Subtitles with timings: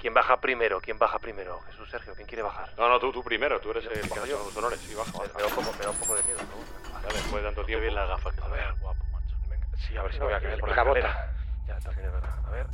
[0.00, 0.80] ¿Quién baja primero?
[0.80, 1.60] ¿Quién baja primero?
[1.66, 2.70] Jesús Sergio, ¿quién quiere bajar?
[2.78, 4.38] No, no, tú, tú primero, tú eres el que hace yo?
[4.38, 4.80] los honores.
[4.80, 5.34] Sí, baja, Me, baja.
[5.36, 6.38] me da un poco, me da un poco de miedo.
[6.40, 7.00] ¿no?
[7.02, 7.82] Ya después de tanto tiempo.
[7.82, 9.36] bien las gafas que A ver, guapo, macho.
[9.48, 10.98] Venga, sí, a ver si me voy a caer por la La bota.
[11.00, 11.32] escalera.
[11.66, 12.34] Ya, también es verdad.
[12.46, 12.66] A ver.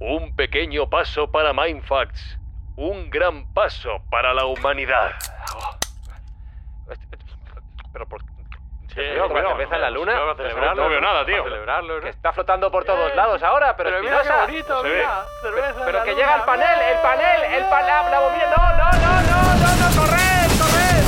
[0.00, 2.38] Un pequeño paso para Mindfacts.
[2.76, 5.12] Un gran paso para la humanidad.
[7.92, 8.22] Pero por...
[8.94, 10.14] Sí, cuidado, cerveza en la no, luna.
[10.14, 11.36] no, no, celebrarlo, no veo nada, tío.
[11.38, 12.02] Para celebrarlo, ¿no?
[12.02, 15.24] Que está flotando por todos lados ahora, pero, Pero mira qué bonito, mira.
[15.42, 18.50] Cerveza Pero que llega el panel, el panel, el panel, la bombilla.
[18.50, 21.04] No, no, no, no, no, no, corred, corred.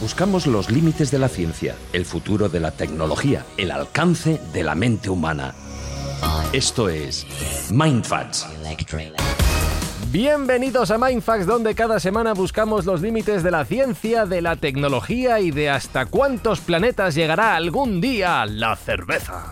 [0.00, 4.74] Buscamos los límites de la ciencia, el futuro de la tecnología, el alcance de la
[4.74, 5.54] mente humana.
[6.52, 7.26] Esto es
[7.70, 8.46] Mindfacts.
[10.14, 15.40] Bienvenidos a Mindfax, donde cada semana buscamos los límites de la ciencia, de la tecnología
[15.40, 19.50] y de hasta cuántos planetas llegará algún día la cerveza.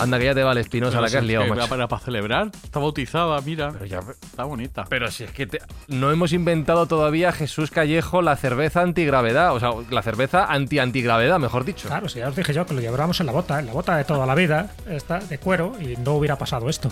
[0.00, 1.68] Anda que ya te vale, Espinosa, la que has liado, macho.
[1.68, 2.50] para, para celebrar.
[2.64, 3.70] Está bautizada, mira.
[3.72, 4.84] Pero ya- Está bonita.
[4.88, 9.54] Pero si es que te- no hemos inventado todavía, Jesús Callejo, la cerveza antigravedad.
[9.54, 11.88] O sea, la cerveza anti-antigravedad, mejor dicho.
[11.88, 13.96] Claro, si ya os dije yo que lo llevábamos en la bota, en la bota
[13.96, 16.88] de toda la vida, esta de cuero, y no hubiera pasado esto.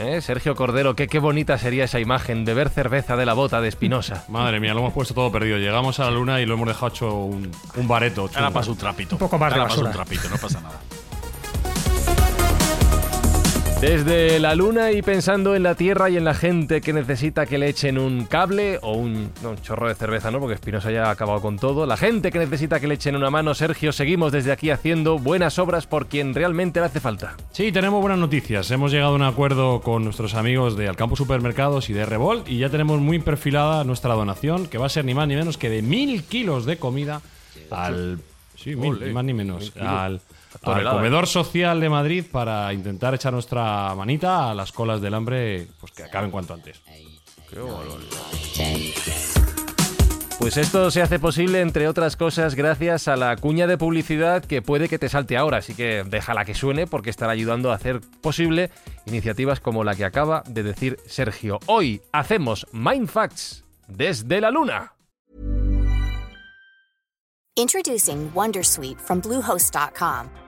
[0.00, 0.20] ¿Eh?
[0.20, 4.24] Sergio Cordero, qué, qué bonita sería esa imagen, beber cerveza de la bota de Espinosa.
[4.28, 5.58] Madre mía, lo hemos puesto todo perdido.
[5.58, 8.28] Llegamos a la luna y lo hemos dejado hecho un, un bareto.
[8.28, 8.38] chungo.
[8.38, 9.16] Ahora pasa un trapito.
[9.16, 10.78] Un poco más de Ahora pasa un trapito, no pasa nada.
[13.80, 17.58] Desde la luna y pensando en la Tierra y en la gente que necesita que
[17.58, 20.40] le echen un cable o un, no, un chorro de cerveza, ¿no?
[20.40, 21.86] Porque Espinosa ya ha acabado con todo.
[21.86, 25.60] La gente que necesita que le echen una mano, Sergio, seguimos desde aquí haciendo buenas
[25.60, 27.36] obras por quien realmente le hace falta.
[27.52, 28.68] Sí, tenemos buenas noticias.
[28.72, 32.58] Hemos llegado a un acuerdo con nuestros amigos de Alcampo Supermercados y de Revolt y
[32.58, 35.70] ya tenemos muy perfilada nuestra donación, que va a ser ni más ni menos que
[35.70, 37.22] de mil kilos de comida
[37.70, 38.18] al.
[38.56, 39.72] Sí, mil, ni más ni menos.
[39.76, 40.20] Al,
[40.62, 40.96] al tonelada.
[40.96, 45.92] comedor social de Madrid para intentar echar nuestra manita a las colas del hambre, pues
[45.92, 46.80] que acaben cuanto antes.
[50.38, 54.62] Pues esto se hace posible, entre otras cosas, gracias a la cuña de publicidad que
[54.62, 55.58] puede que te salte ahora.
[55.58, 58.70] Así que déjala que suene porque estará ayudando a hacer posible
[59.06, 61.58] iniciativas como la que acaba de decir Sergio.
[61.66, 64.92] Hoy hacemos Mindfacts desde la luna.
[67.56, 70.47] Introducing Wondersuite from Bluehost.com.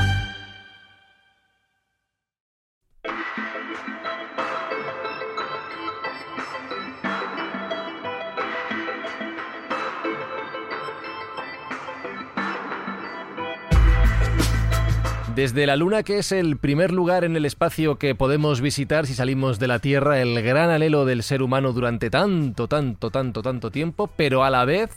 [15.41, 19.15] Desde la Luna, que es el primer lugar en el espacio que podemos visitar si
[19.15, 23.71] salimos de la Tierra, el gran anhelo del ser humano durante tanto, tanto, tanto, tanto
[23.71, 24.91] tiempo, pero a la vez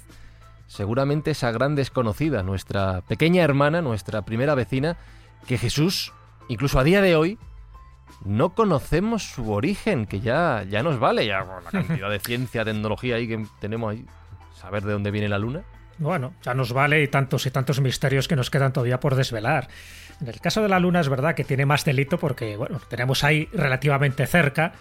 [0.66, 4.98] seguramente esa gran desconocida, nuestra pequeña hermana, nuestra primera vecina,
[5.46, 6.12] que Jesús,
[6.50, 7.38] incluso a día de hoy,
[8.22, 12.66] no conocemos su origen, que ya, ya nos vale, ya con la cantidad de ciencia,
[12.66, 14.04] tecnología ahí que tenemos ahí,
[14.60, 15.64] saber de dónde viene la Luna.
[15.98, 19.68] Bueno, ya nos vale y tantos y tantos misterios que nos quedan todavía por desvelar.
[20.20, 23.24] En el caso de la Luna es verdad que tiene más delito porque, bueno, tenemos
[23.24, 24.72] ahí relativamente cerca,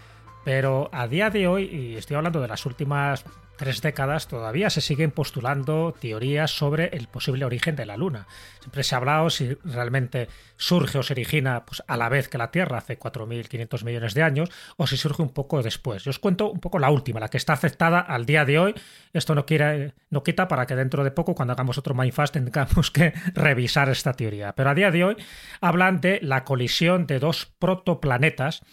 [0.43, 3.25] pero a día de hoy, y estoy hablando de las últimas
[3.55, 8.27] tres décadas todavía se siguen postulando teorías sobre el posible origen de la Luna.
[8.59, 12.37] Siempre se ha hablado si realmente surge o se origina pues, a la vez que
[12.37, 16.03] la Tierra hace 4.500 millones de años o si surge un poco después.
[16.03, 18.75] Yo os cuento un poco la última, la que está aceptada al día de hoy.
[19.13, 19.45] Esto no,
[20.09, 24.13] no quita para que dentro de poco, cuando hagamos otro Mindfast, tengamos que revisar esta
[24.13, 24.53] teoría.
[24.55, 25.15] Pero a día de hoy
[25.61, 28.63] hablan de la colisión de dos protoplanetas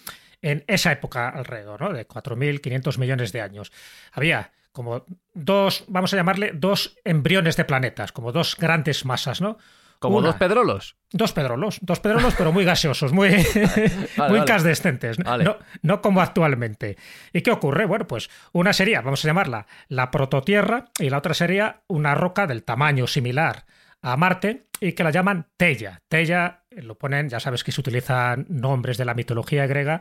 [0.42, 1.92] en esa época alrededor, ¿no?
[1.92, 3.72] de 4.500 millones de años.
[4.12, 5.04] Había como
[5.34, 9.58] dos, vamos a llamarle, dos embriones de planetas, como dos grandes masas, ¿no?
[9.98, 10.96] Como dos pedrolos.
[11.12, 13.28] Dos pedrolos, dos pedrolos, pero muy gaseosos, muy,
[14.30, 16.96] muy casdescentes, no, no, como actualmente.
[17.34, 17.84] ¿Y qué ocurre?
[17.84, 22.46] Bueno, pues una sería, vamos a llamarla, la prototierra, y la otra sería una roca
[22.46, 23.66] del tamaño similar
[24.00, 26.00] a Marte y que la llaman Tella.
[26.08, 30.00] Tella lo ponen, ya sabes que se utilizan nombres de la mitología griega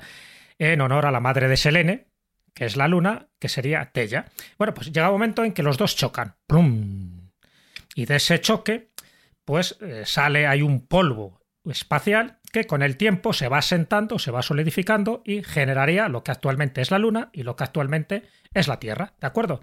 [0.57, 2.07] en honor a la madre de Selene,
[2.53, 4.25] que es la Luna, que sería Tella.
[4.57, 6.35] Bueno, pues llega un momento en que los dos chocan.
[6.47, 7.29] ¡Plum!
[7.95, 8.91] Y de ese choque,
[9.45, 14.31] pues eh, sale, hay un polvo espacial que con el tiempo se va sentando, se
[14.31, 18.23] va solidificando y generaría lo que actualmente es la Luna y lo que actualmente
[18.53, 19.61] es la Tierra, ¿de acuerdo?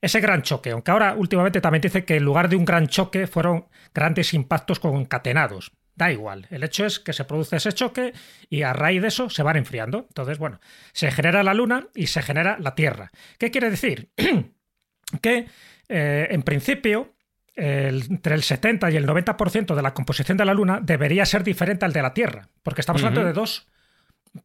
[0.00, 3.26] Ese gran choque, aunque ahora últimamente también dice que en lugar de un gran choque
[3.26, 5.72] fueron grandes impactos concatenados.
[5.96, 6.46] Da igual.
[6.50, 8.12] El hecho es que se produce ese choque
[8.50, 10.06] y a raíz de eso se van enfriando.
[10.08, 10.60] Entonces, bueno,
[10.92, 13.10] se genera la Luna y se genera la Tierra.
[13.38, 14.10] ¿Qué quiere decir?
[15.22, 15.46] que
[15.88, 17.14] eh, en principio
[17.56, 21.84] entre el 70 y el 90% de la composición de la Luna debería ser diferente
[21.84, 23.68] al de la Tierra, porque estamos hablando de dos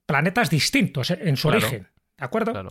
[0.05, 1.87] planetas distintos en su origen.
[2.17, 2.69] ¿De acuerdo?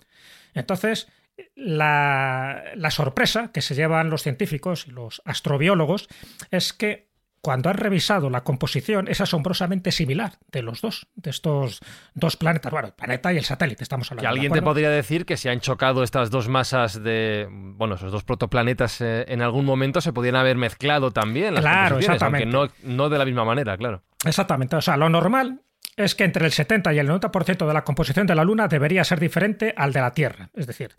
[0.54, 1.08] Entonces,
[1.56, 6.08] la, la, sorpresa que se llevan los científicos y los astrobiólogos
[6.50, 7.07] es que
[7.48, 11.80] cuando han revisado la composición, es asombrosamente similar de los dos, de estos
[12.12, 12.70] dos planetas.
[12.70, 14.20] Bueno, el planeta y el satélite, estamos hablando.
[14.20, 18.12] Que alguien te podría decir que si han chocado estas dos masas de, bueno, esos
[18.12, 21.54] dos protoplanetas eh, en algún momento se podrían haber mezclado también.
[21.54, 22.54] Las claro, exactamente.
[22.54, 24.02] Aunque no, no de la misma manera, claro.
[24.26, 24.76] Exactamente.
[24.76, 25.62] O sea, lo normal
[25.96, 29.04] es que entre el 70 y el 90% de la composición de la Luna debería
[29.04, 30.50] ser diferente al de la Tierra.
[30.52, 30.94] Es decir,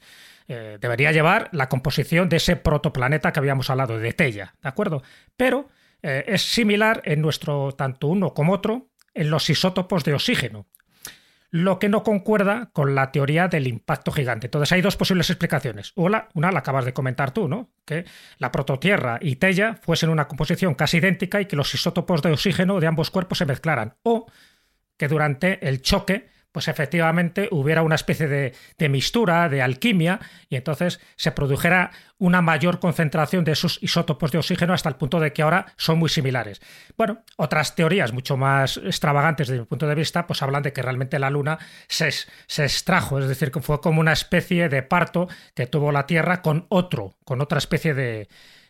[0.47, 5.03] eh, debería llevar la composición de ese protoplaneta que habíamos hablado, de Tella, ¿de acuerdo?
[5.37, 5.69] Pero
[6.01, 10.67] eh, es similar en nuestro tanto uno como otro en los isótopos de oxígeno,
[11.51, 14.47] lo que no concuerda con la teoría del impacto gigante.
[14.47, 15.93] Entonces hay dos posibles explicaciones.
[15.95, 17.71] Una, una la acabas de comentar tú, ¿no?
[17.85, 18.05] Que
[18.37, 22.79] la prototierra y Tella fuesen una composición casi idéntica y que los isótopos de oxígeno
[22.79, 23.95] de ambos cuerpos se mezclaran.
[24.03, 24.27] O
[24.97, 30.19] que durante el choque pues efectivamente hubiera una especie de, de, mistura, de alquimia,
[30.49, 35.19] y entonces se produjera una mayor concentración de esos isótopos de oxígeno hasta el punto
[35.19, 36.61] de que ahora son muy similares.
[36.97, 40.81] Bueno, otras teorías mucho más extravagantes desde mi punto de vista, pues hablan de que
[40.81, 45.27] realmente la Luna se, se extrajo, es decir, que fue como una especie de parto
[45.53, 48.27] que tuvo la Tierra con otro, con otra especie de,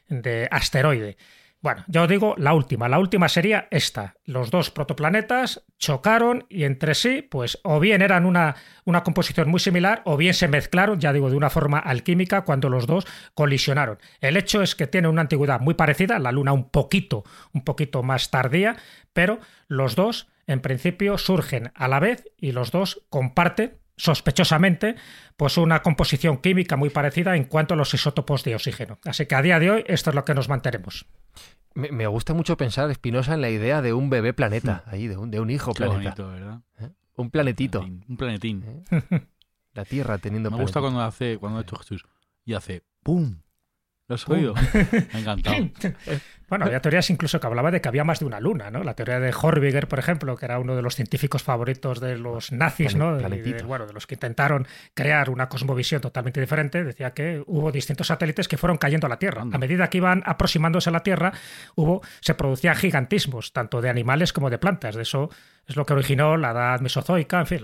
[0.10, 1.18] de asteroide.
[1.62, 2.88] Bueno, ya os digo la última.
[2.88, 4.16] La última sería esta.
[4.24, 9.60] Los dos protoplanetas chocaron y entre sí, pues o bien eran una, una composición muy
[9.60, 13.98] similar o bien se mezclaron, ya digo, de una forma alquímica cuando los dos colisionaron.
[14.22, 18.04] El hecho es que tiene una antigüedad muy parecida, la Luna un poquito, un poquito
[18.04, 18.78] más tardía,
[19.12, 24.96] pero los dos en principio surgen a la vez y los dos comparten sospechosamente,
[25.36, 28.98] pues una composición química muy parecida en cuanto a los isótopos de oxígeno.
[29.06, 31.06] Así que a día de hoy esto es lo que nos mantenemos.
[31.76, 34.90] Me, gusta mucho pensar, Espinosa, en la idea de un bebé planeta, hmm.
[34.90, 36.16] ahí, de un, de un hijo planeta.
[36.24, 36.62] ¿verdad?
[36.80, 36.90] ¿Eh?
[37.16, 37.82] Un planetito.
[37.82, 38.84] Un planetín.
[38.90, 39.28] ¿Eh?
[39.74, 42.06] La Tierra teniendo Me gusta cuando hace, cuando ha hecho Jesús
[42.44, 43.42] y hace ¡pum!
[44.10, 44.56] ¿Lo has oído?
[44.74, 45.70] Me ha encantado.
[46.50, 48.84] Bueno, había teorías incluso que hablaba de que había más de una luna, ¿no?
[48.84, 52.52] La teoría de Horbiger, por ejemplo, que era uno de los científicos favoritos de los
[52.52, 53.16] nazis, ¿no?
[53.16, 58.08] De, bueno, de los que intentaron crear una cosmovisión totalmente diferente, decía que hubo distintos
[58.08, 59.44] satélites que fueron cayendo a la Tierra.
[59.44, 61.32] A medida que iban aproximándose a la Tierra,
[61.76, 64.96] hubo, se producían gigantismos, tanto de animales como de plantas.
[64.96, 65.30] De eso
[65.70, 67.62] es lo que originó la edad mesozoica, en fin,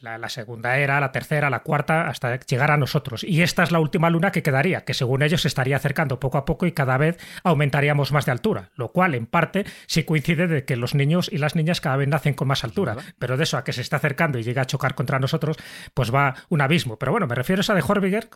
[0.00, 3.24] la, la, segunda era, la tercera, la cuarta, hasta llegar a nosotros.
[3.24, 6.38] Y esta es la última luna que quedaría, que según ellos se estaría acercando poco
[6.38, 10.46] a poco y cada vez aumentaríamos más de altura, lo cual en parte sí coincide
[10.46, 13.44] de que los niños y las niñas cada vez nacen con más altura, pero de
[13.44, 15.56] eso a que se está acercando y llega a chocar contra nosotros,
[15.94, 16.98] pues va un abismo.
[16.98, 18.28] Pero bueno, me refiero a esa de Horbiger,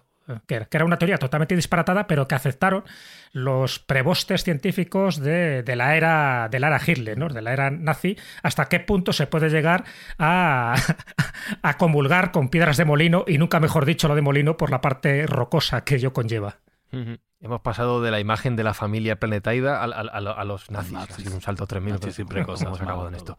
[0.46, 2.84] que era una teoría totalmente disparatada, pero que aceptaron
[3.32, 7.28] los prebostes científicos de, la era de la era Hitler, ¿no?
[7.28, 9.84] de la era nazi, hasta qué punto se puede llegar
[10.18, 10.74] a,
[11.62, 14.80] a comulgar con piedras de molino, y nunca mejor dicho lo de molino, por la
[14.80, 16.58] parte rocosa que ello conlleva.
[17.40, 20.92] Hemos pasado de la imagen de la familia Planetaida a, a- a- a los nazis.
[20.92, 21.16] nazis.
[21.16, 22.10] Ha sido un salto tremendo.
[22.10, 23.38] Siempre cosas hemos acabado en esto.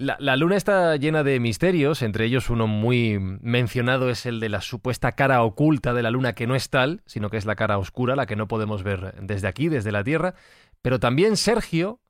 [0.00, 4.60] La, luna está llena de misterios, entre ellos uno muy mencionado es el de la
[4.60, 7.78] supuesta cara oculta de la luna, que no es tal, sino que es la cara
[7.78, 10.36] oscura, la que no podemos ver desde aquí, desde la Tierra.
[10.82, 12.00] Pero también, Sergio,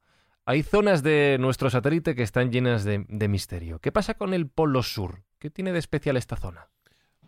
[0.45, 3.78] hay zonas de nuestro satélite que están llenas de, de misterio.
[3.78, 5.23] ¿Qué pasa con el Polo Sur?
[5.38, 6.68] ¿Qué tiene de especial esta zona?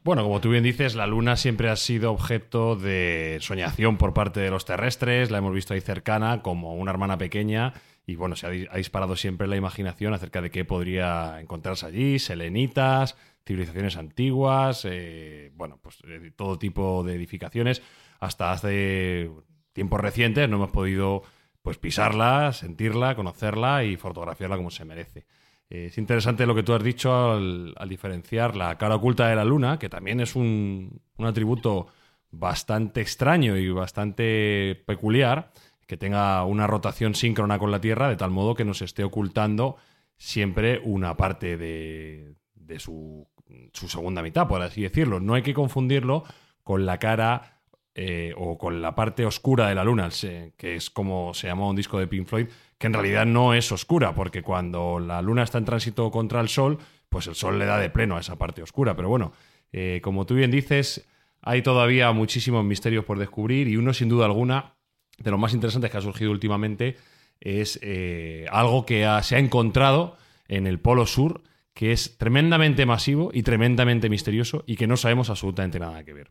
[0.05, 4.41] Bueno, como tú bien dices, la Luna siempre ha sido objeto de soñación por parte
[4.41, 7.73] de los terrestres, la hemos visto ahí cercana como una hermana pequeña
[8.11, 11.87] y bueno, se ha, di- ha disparado siempre la imaginación acerca de qué podría encontrarse
[11.87, 17.83] allí, selenitas, civilizaciones antiguas, eh, bueno, pues eh, todo tipo de edificaciones.
[18.19, 19.31] Hasta hace
[19.73, 21.23] tiempos recientes no hemos podido
[21.63, 25.27] pues pisarla, sentirla, conocerla y fotografiarla como se merece.
[25.69, 29.37] Eh, es interesante lo que tú has dicho al, al diferenciar la cara oculta de
[29.37, 31.87] la luna, que también es un, un atributo
[32.33, 35.51] bastante extraño y bastante peculiar,
[35.91, 39.75] que tenga una rotación síncrona con la Tierra, de tal modo que nos esté ocultando
[40.17, 43.27] siempre una parte de, de su,
[43.73, 45.19] su segunda mitad, por así decirlo.
[45.19, 46.23] No hay que confundirlo
[46.63, 47.61] con la cara
[47.97, 50.11] eh, o con la parte oscura de la luna,
[50.57, 52.47] que es como se llama un disco de Pink Floyd,
[52.79, 56.49] que en realidad no es oscura, porque cuando la luna está en tránsito contra el
[56.49, 56.79] sol,
[57.09, 58.95] pues el sol le da de pleno a esa parte oscura.
[58.95, 59.33] Pero bueno,
[59.73, 61.09] eh, como tú bien dices,
[61.43, 64.77] hay todavía muchísimos misterios por descubrir y uno sin duda alguna
[65.23, 66.97] de los más interesantes que ha surgido últimamente
[67.41, 70.17] es eh, algo que se ha encontrado
[70.49, 71.43] en el Polo Sur,
[71.75, 76.31] que es tremendamente masivo y tremendamente misterioso y que no sabemos absolutamente nada que ver.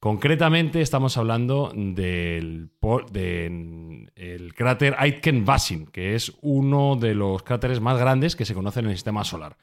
[0.00, 2.70] Concretamente estamos hablando del
[4.56, 8.96] cráter Aitken-Bassin, que es uno de los cráteres más grandes que se conocen en el
[8.96, 9.58] sistema solar.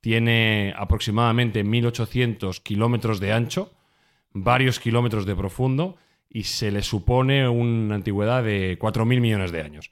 [0.00, 3.72] Tiene aproximadamente 1800 kilómetros de ancho,
[4.32, 5.96] varios kilómetros de profundo
[6.36, 9.90] y se le supone una antigüedad de 4.000 millones de años.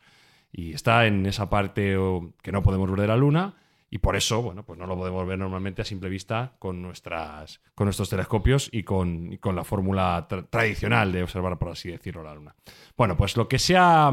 [0.52, 3.54] Y está en esa parte o, que no podemos ver de la Luna
[3.88, 7.62] y por eso, bueno, pues no lo podemos ver normalmente a simple vista con, nuestras,
[7.74, 12.22] con nuestros telescopios y con, con la fórmula tra- tradicional de observar, por así decirlo,
[12.22, 12.54] la Luna.
[12.94, 14.12] Bueno, pues lo que se ha,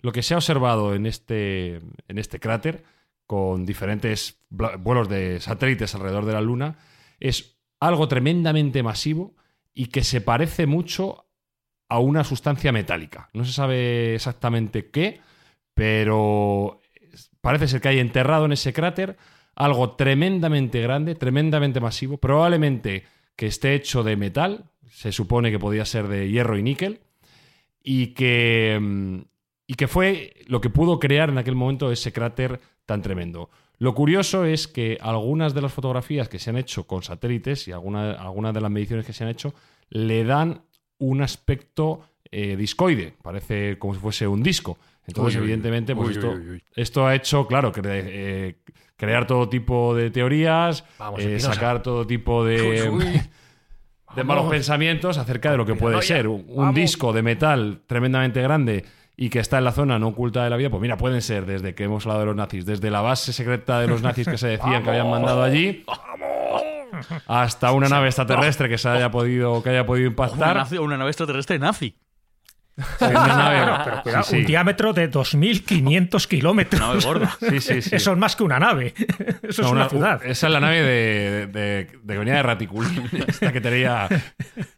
[0.00, 2.84] lo que se ha observado en este, en este cráter,
[3.26, 6.78] con diferentes vuelos de satélites alrededor de la Luna,
[7.20, 9.36] es algo tremendamente masivo
[9.74, 11.25] y que se parece mucho
[11.88, 13.28] a una sustancia metálica.
[13.32, 15.20] No se sabe exactamente qué,
[15.74, 16.80] pero
[17.40, 19.16] parece ser que hay enterrado en ese cráter
[19.54, 23.04] algo tremendamente grande, tremendamente masivo, probablemente
[23.36, 27.00] que esté hecho de metal, se supone que podía ser de hierro y níquel,
[27.82, 29.18] y que, mm,
[29.66, 33.50] y que fue lo que pudo crear en aquel momento ese cráter tan tremendo.
[33.78, 37.72] Lo curioso es que algunas de las fotografías que se han hecho con satélites y
[37.72, 39.54] alguna- algunas de las mediciones que se han hecho
[39.90, 40.62] le dan
[40.98, 42.00] un aspecto
[42.30, 44.78] eh, discoide, parece como si fuese un disco.
[45.06, 45.52] Entonces, Uy, uy, uy.
[45.52, 48.56] evidentemente, pues Uy, esto, ha hecho, claro, cre- eh,
[48.96, 52.90] crear todo tipo de teorías, Vamos, eh, sacar todo tipo de,
[54.16, 58.42] de malos pensamientos acerca de lo que puede ser un, un disco de metal tremendamente
[58.42, 58.84] grande
[59.18, 60.68] y que está en la zona no oculta de la vida.
[60.70, 63.80] Pues mira, pueden ser desde que hemos hablado de los nazis, desde la base secreta
[63.80, 65.84] de los nazis que se decían que habían mandado allí,
[67.26, 70.56] hasta una nave extraterrestre que se haya podido que haya podido Una, impactar.
[70.56, 71.96] nazi- una nave extraterrestre nazi.
[72.76, 74.36] Sí, una nave- Pero cuidado, sí, sí.
[74.40, 76.78] un diámetro de 2.500 kilómetros.
[76.80, 77.36] Nave gorda.
[77.48, 77.96] Sí, sí, sí.
[77.96, 78.92] Eso es más que una nave.
[79.42, 80.26] Eso No, es una, una- ciudad.
[80.26, 84.08] Esa es la nave de, de, de que venía de Raticulín, esta que traía,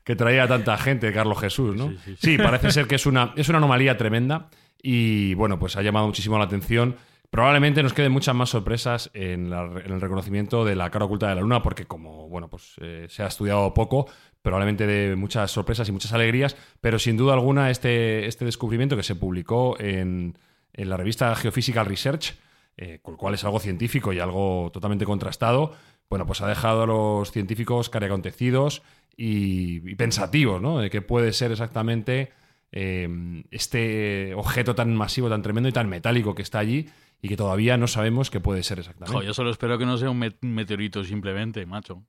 [0.04, 1.88] que traía tanta gente, Carlos Jesús, ¿no?
[1.90, 2.38] Sí, sí, sí.
[2.38, 4.48] parece ser que es una, es una anomalía tremenda
[4.80, 6.94] y, bueno, pues ha llamado muchísimo la atención.
[7.30, 11.28] Probablemente nos queden muchas más sorpresas en, la- en el reconocimiento de la cara oculta
[11.28, 14.06] de la Luna, porque como, bueno, pues eh, se ha estudiado poco,
[14.40, 19.02] probablemente de muchas sorpresas y muchas alegrías, pero sin duda alguna este, este descubrimiento que
[19.02, 20.38] se publicó en,
[20.72, 22.34] en la revista Geophysical Research,
[22.78, 25.72] eh, con lo cual es algo científico y algo totalmente contrastado,
[26.08, 28.82] bueno, pues ha dejado a los científicos cariacontecidos
[29.18, 30.78] y, y pensativos, ¿no?
[30.78, 32.30] De qué puede ser exactamente
[32.72, 36.86] eh, este objeto tan masivo, tan tremendo y tan metálico que está allí
[37.20, 39.16] y que todavía no sabemos qué puede ser exactamente.
[39.18, 42.04] Jo, yo solo espero que no sea un, met- un meteorito simplemente, macho.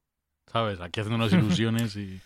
[0.52, 0.80] ¿Sabes?
[0.82, 2.20] Aquí haciéndonos ilusiones y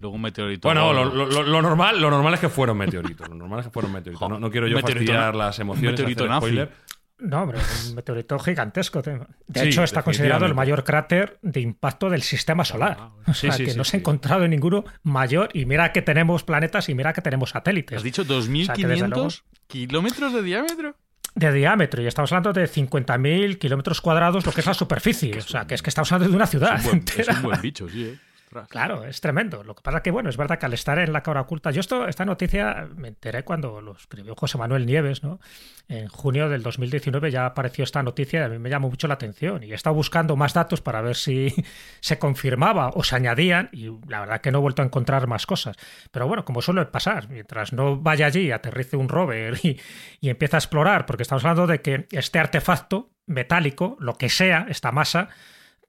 [0.00, 0.68] luego un meteorito.
[0.68, 3.28] Bueno, lo, normal, lo normal es que fueron meteoritos.
[3.28, 4.28] Lo normal es que fueron meteoritos.
[4.28, 5.92] No, no quiero yo Meteorito fastidiar las emociones.
[5.92, 6.70] meteorito hacer spoiler.
[7.18, 7.58] No, hombre,
[7.88, 9.00] un meteorito gigantesco.
[9.00, 9.20] De
[9.54, 12.98] Sí, hecho, está considerado el mayor cráter de impacto del sistema solar.
[13.28, 15.48] O Sí, sea, sí, que sí, no se ha encontrado en ninguno mayor.
[15.54, 18.34] Y mira que tenemos planetas y mira que tenemos satélites ¿Has dicho O sea,
[18.76, 20.96] luego- 2.500 kilómetros de diámetro?
[21.34, 22.02] De diámetro.
[22.02, 25.36] Y estamos hablando de 50.000 kilómetros cuadrados, lo que es la superficie.
[25.38, 27.42] O sea, que es que estamos hablando de una ciudad Es un buen, es un
[27.42, 28.18] buen bicho, sí, ¿eh?
[28.68, 29.64] Claro, es tremendo.
[29.64, 31.70] Lo que pasa es que, bueno, es verdad que al estar en la cara oculta,
[31.70, 35.40] yo esto, esta noticia me enteré cuando lo escribió José Manuel Nieves, ¿no?
[35.88, 39.14] En junio del 2019 ya apareció esta noticia y a mí me llamó mucho la
[39.14, 39.62] atención.
[39.62, 41.52] Y he estado buscando más datos para ver si
[42.00, 45.46] se confirmaba o se añadían y la verdad que no he vuelto a encontrar más
[45.46, 45.76] cosas.
[46.10, 49.80] Pero bueno, como suele pasar, mientras no vaya allí, aterrice un rover y,
[50.20, 54.66] y empiece a explorar, porque estamos hablando de que este artefacto metálico, lo que sea,
[54.68, 55.28] esta masa,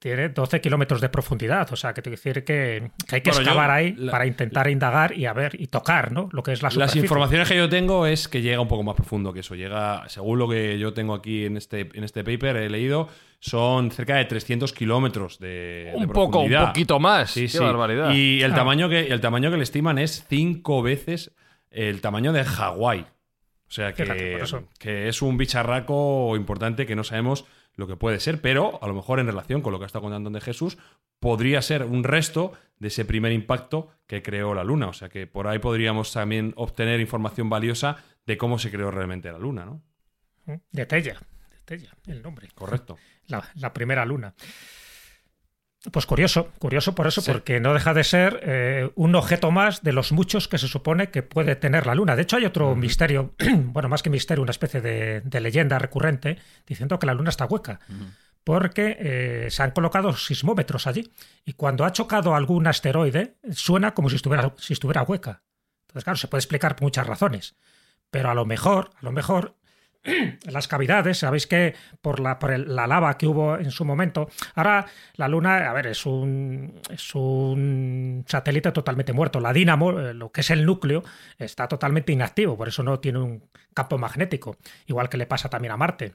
[0.04, 1.72] tiene 12 kilómetros de profundidad.
[1.72, 4.12] O sea, que te quiero decir que, que hay que Bueno, yo- excavar ahí la-
[4.12, 6.28] para intentar indagar y a ver y tocar, ¿no?
[6.34, 7.02] Lo que es la Las superficie.
[7.04, 9.56] informaciones que yo tengo es que llega un poco más profundo que eso.
[9.56, 13.08] Llega, según lo que yo tengo aquí en este, en este paper, he leído,
[13.40, 16.68] son cerca de 300 kilómetros de, de Un poco, un profundidad.
[16.68, 17.32] poquito más.
[17.32, 17.60] Sí, Qué sí.
[17.60, 18.12] barbaridad.
[18.14, 18.56] Y el, Ah.
[18.56, 21.32] tamaño que, el tamaño que le estiman es cinco veces
[21.72, 23.00] el tamaño de Hawái.
[23.02, 24.40] O sea que, Fíjate,
[24.78, 28.94] que es un bicharraco importante que no sabemos lo que puede ser, pero a lo
[28.94, 30.78] mejor en relación con lo que ha estado contando de Jesús,
[31.20, 34.88] podría ser un resto de ese primer impacto que creó la Luna.
[34.90, 39.32] O sea que por ahí podríamos también obtener información valiosa de cómo se creó realmente
[39.32, 39.82] la Luna, ¿no?
[40.72, 41.20] De Tella.
[41.50, 42.50] De Tella, el nombre.
[42.54, 42.98] Correcto.
[43.28, 44.34] La, la primera luna.
[45.92, 47.30] Pues curioso, curioso por eso, Sí.
[47.32, 51.10] porque no deja de ser eh, un objeto más de los muchos que se supone
[51.10, 52.16] que puede tener la Luna.
[52.16, 56.38] De hecho, hay otro misterio, bueno, más que misterio, una especie de, de leyenda recurrente,
[56.66, 57.82] diciendo que la Luna está hueca.
[58.46, 61.12] Porque eh, se han colocado sismómetros allí.
[61.46, 65.44] Y cuando ha chocado algún asteroide, suena como si estuviera, si estuviera hueca.
[65.84, 67.56] Entonces, claro, se puede explicar por muchas razones.
[68.10, 69.56] Pero a lo mejor, a lo mejor,
[70.52, 74.30] las cavidades, sabéis que por la, por el- la lava que hubo en su momento,
[74.56, 79.40] ahora la Luna, a ver, es un, es un satélite totalmente muerto.
[79.40, 81.04] La dínamo, eh, lo que es el núcleo,
[81.38, 84.58] está totalmente inactivo, por eso no tiene un campo magnético,
[84.88, 86.14] igual que le pasa también a Marte.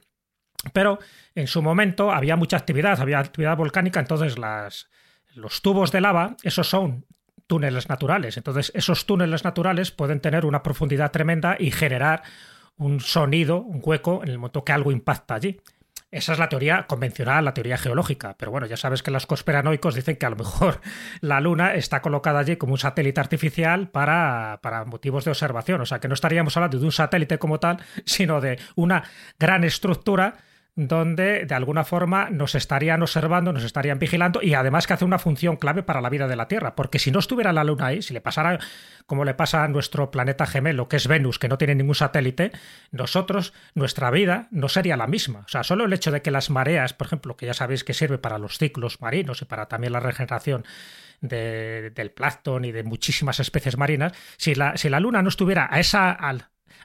[0.73, 0.99] Pero
[1.35, 4.89] en su momento había mucha actividad, había actividad volcánica, entonces las,
[5.33, 7.05] los tubos de lava, esos son
[7.47, 8.37] túneles naturales.
[8.37, 12.21] Entonces, esos túneles naturales pueden tener una profundidad tremenda y generar
[12.79, 15.61] un sonido, un hueco, en el momento que algo impacta allí.
[16.11, 18.35] Esa es la teoría convencional, la teoría geológica.
[18.35, 20.81] Pero bueno, ya sabes que los conspiranoicos dicen que a lo mejor
[21.21, 25.81] la Luna está colocada allí como un satélite artificial para, para motivos de observación.
[25.81, 29.03] O sea, que no estaríamos hablando de un satélite como tal, sino de una
[29.37, 30.37] gran estructura
[30.87, 35.19] donde de alguna forma nos estarían observando, nos estarían vigilando y además que hace una
[35.19, 38.01] función clave para la vida de la Tierra, porque si no estuviera la Luna ahí,
[38.01, 38.59] si le pasara
[39.05, 42.51] como le pasa a nuestro planeta gemelo, que es Venus, que no tiene ningún satélite,
[42.91, 45.39] nosotros, nuestra vida no sería la misma.
[45.39, 47.93] O sea, solo el hecho de que las mareas, por ejemplo, que ya sabéis que
[47.93, 50.63] sirve para los ciclos marinos y para también la regeneración
[51.21, 55.67] de- del plancton y de muchísimas especies marinas, si la, si la Luna no estuviera
[55.69, 56.11] a esa,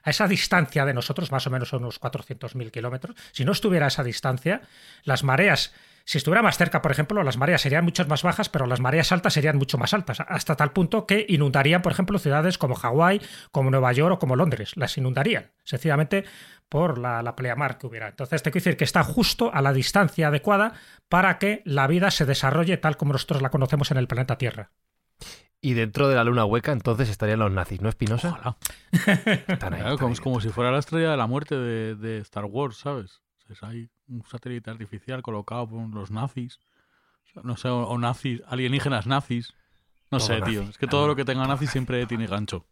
[0.02, 3.86] a esa distancia de nosotros, más o menos a unos 400.000 kilómetros, si no estuviera
[3.86, 4.62] a esa distancia,
[5.04, 5.72] las mareas,
[6.04, 9.10] si estuviera más cerca, por ejemplo, las mareas serían mucho más bajas, pero las mareas
[9.12, 13.22] altas serían mucho más altas, hasta tal punto que inundarían, por ejemplo, ciudades como Hawái,
[13.50, 14.72] como Nueva York o como Londres.
[14.76, 16.24] Las inundarían, sencillamente
[16.68, 18.08] por la, la pleamar que hubiera.
[18.08, 20.74] Entonces, te quiero decir que está justo a la distancia adecuada
[21.08, 24.70] para que la vida se desarrolle tal como nosotros la conocemos en el planeta Tierra.
[25.64, 28.28] Y dentro de la luna hueca, entonces estarían los nazis, ¿no, Espinosa?
[28.32, 28.56] Ojalá.
[29.48, 31.94] Están ahí, Claro, como, ahí es como si fuera la estrella de la muerte de,
[31.94, 33.22] de Star Wars, ¿sabes?
[33.48, 36.58] Es ahí un satélite artificial colocado por los nazis.
[37.24, 39.54] O sea, No sé, o, o nazis, alienígenas nazis.
[40.10, 40.52] No Todo sé, nazi.
[40.52, 40.62] tío.
[40.64, 42.66] Es que todo lo que tenga nazis siempre tiene gancho.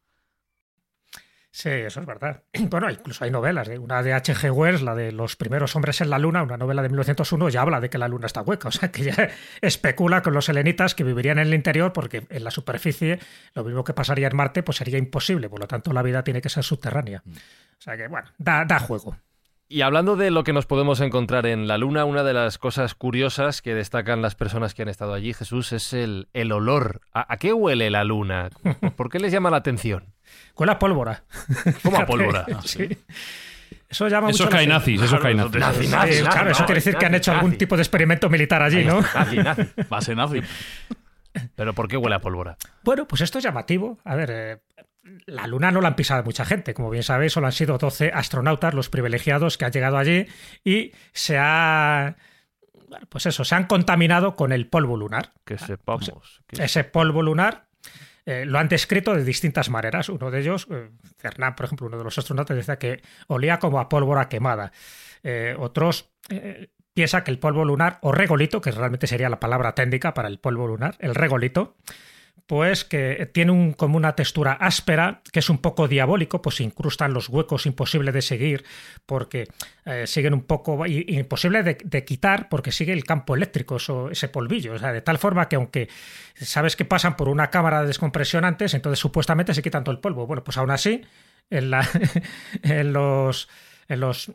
[1.54, 2.42] Sí, eso es verdad.
[2.70, 3.68] Bueno, incluso hay novelas.
[3.68, 3.78] ¿eh?
[3.78, 4.50] Una de H.G.
[4.50, 7.78] Wells, la de Los primeros hombres en la luna, una novela de 1901, ya habla
[7.78, 8.68] de que la luna está hueca.
[8.72, 9.28] O sea, que ya
[9.60, 13.18] especula con los helenitas que vivirían en el interior porque en la superficie
[13.54, 15.50] lo mismo que pasaría en Marte pues sería imposible.
[15.50, 17.22] Por lo tanto, la vida tiene que ser subterránea.
[17.26, 19.14] O sea que, bueno, da, da juego.
[19.68, 22.94] Y hablando de lo que nos podemos encontrar en la Luna, una de las cosas
[22.94, 27.00] curiosas que destacan las personas que han estado allí, Jesús, es el, el olor.
[27.12, 28.50] ¿A, a qué huele la Luna?
[28.96, 30.12] ¿Por qué les llama la atención?
[30.56, 31.24] Huele a pólvora.
[31.82, 32.46] ¿Cómo a pólvora?
[32.64, 32.88] Sí.
[33.88, 35.60] Eso llama Esos mucho cainazis, esos cainazis.
[35.60, 37.82] Nazi, Sí, nazi, nazi, claro, eso quiere decir que han nazi, hecho algún tipo de
[37.82, 39.00] experimento militar allí, ¿no?
[39.02, 39.62] nazi, nazi.
[39.90, 40.40] Base nazi.
[41.56, 42.56] Pero ¿por qué huele a pólvora?
[42.82, 43.98] Bueno, pues esto es llamativo.
[44.04, 44.58] A ver, eh,
[45.26, 46.72] la Luna no la han pisado mucha gente.
[46.74, 50.26] Como bien sabéis, solo han sido 12 astronautas los privilegiados que han llegado allí
[50.64, 52.16] y se ha...
[53.08, 55.32] Pues eso, se han contaminado con el polvo lunar.
[55.44, 56.42] Que sepamos.
[56.46, 57.66] que- Ese polvo lunar
[58.24, 60.08] eh, lo han descrito de distintas maneras.
[60.08, 60.90] Uno de ellos, eh,
[61.56, 64.72] por ejemplo, uno de los astronautas, decía que olía como a pólvora quemada.
[65.22, 69.74] Eh, otros eh, piensa que el polvo lunar, o regolito, que realmente sería la palabra
[69.74, 71.76] técnica para el polvo lunar, el regolito,
[72.46, 77.14] pues que tiene un, como una textura áspera, que es un poco diabólico, pues incrustan
[77.14, 78.64] los huecos, imposible de seguir,
[79.06, 79.48] porque
[79.84, 83.78] eh, siguen un poco, imposible de, quitar, porque sigue el campo eléctrico,
[84.10, 85.88] ese polvillo, o sea, de tal forma que aunque
[86.34, 90.00] sabes que pasan por una cámara de descompresión antes, entonces supuestamente se quitan todo el
[90.00, 90.26] polvo.
[90.26, 91.02] Bueno, pues aún así,
[91.50, 91.88] en, la,
[92.62, 93.48] en los...
[93.88, 94.32] En los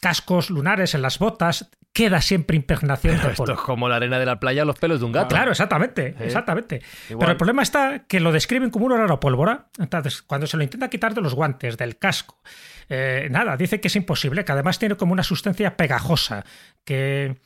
[0.00, 3.44] cascos lunares, en las botas, queda siempre impregnación de polvo.
[3.44, 5.28] Esto es como la arena de la playa los pelos de un gato.
[5.28, 6.82] Claro, exactamente, exactamente.
[7.08, 9.66] Pero el problema está que lo describen como una rara pólvora.
[9.78, 12.40] Entonces, cuando se lo intenta quitar de los guantes, del casco,
[12.88, 16.44] eh, nada, dice que es imposible, que además tiene como una sustancia pegajosa,
[16.84, 17.36] que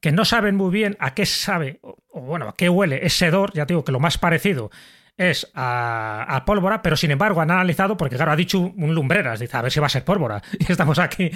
[0.00, 3.52] que no saben muy bien a qué sabe, o, bueno, a qué huele ese hedor,
[3.54, 4.70] ya digo que lo más parecido
[5.16, 9.56] es a, pólvora, pero sin embargo han analizado, porque claro, ha dicho un lumbreras, dice,
[9.56, 10.42] a ver si va a ser pólvora.
[10.58, 11.30] Y estamos aquí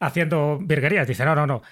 [0.00, 1.06] haciendo virguerías.
[1.06, 1.62] Dice, no, no, no.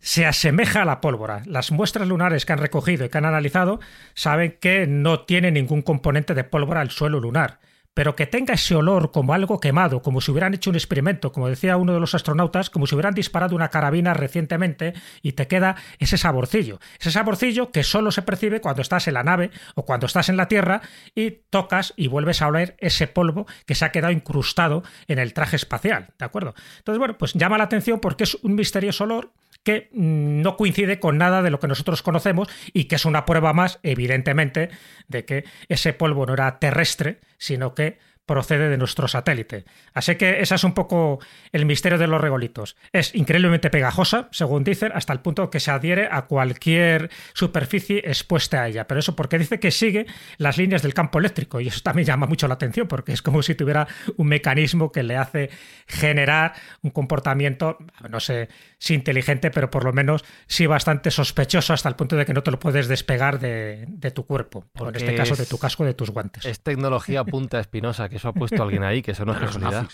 [0.00, 1.42] Se asemeja a la pólvora.
[1.46, 3.80] Las muestras lunares que han recogido y que han analizado
[4.14, 7.58] saben que no tiene ningún componente de pólvora el suelo lunar
[7.94, 11.48] pero que tenga ese olor como algo quemado, como si hubieran hecho un experimento, como
[11.48, 15.76] decía uno de los astronautas, como si hubieran disparado una carabina recientemente y te queda
[15.98, 16.78] ese saborcillo.
[16.98, 20.36] Ese saborcillo que solo se percibe cuando estás en la nave o cuando estás en
[20.36, 20.82] la Tierra
[21.14, 25.32] y tocas y vuelves a oler ese polvo que se ha quedado incrustado en el
[25.32, 26.54] traje espacial, ¿de acuerdo?
[26.78, 31.00] Entonces, bueno, pues llama la atención porque es un misterioso olor que mm, no coincide
[31.00, 34.70] con nada de lo que nosotros conocemos y que es una prueba más, evidentemente,
[35.08, 37.98] de que ese polvo no era terrestre, sino que
[38.30, 39.64] procede de nuestro satélite.
[39.92, 41.18] Así que ese es un poco
[41.50, 42.76] el misterio de los regolitos.
[42.92, 48.62] Es increíblemente pegajosa, según dicen, hasta el punto que se adhiere a cualquier superficie expuesta
[48.62, 48.86] a ella.
[48.86, 50.06] Pero eso porque dice que sigue
[50.38, 53.42] las líneas del campo eléctrico y eso también llama mucho la atención porque es como
[53.42, 55.50] si tuviera un mecanismo que le hace
[55.88, 61.88] generar un comportamiento, no sé si inteligente, pero por lo menos sí bastante sospechoso hasta
[61.88, 65.16] el punto de que no te lo puedes despegar de, tu cuerpo, o en este
[65.16, 66.44] caso de tu casco, de tus guantes.
[66.44, 69.88] Es tecnología punta espinosa que eso ha puesto alguien ahí, que eso no es casualidad.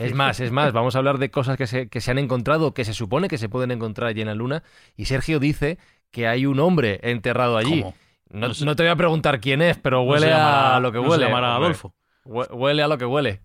[0.00, 2.74] Es más, es más, vamos a hablar de cosas que se, que se han encontrado,
[2.74, 4.64] que se supone que se pueden encontrar allí en la Luna,
[4.96, 5.78] y Sergio dice
[6.10, 7.84] que hay un hombre enterrado allí.
[8.28, 11.26] No, te voy a preguntar quién es, pero huele a lo que huele.
[11.26, 11.94] Se Adolfo.
[12.24, 13.40] Huele a lo que huele.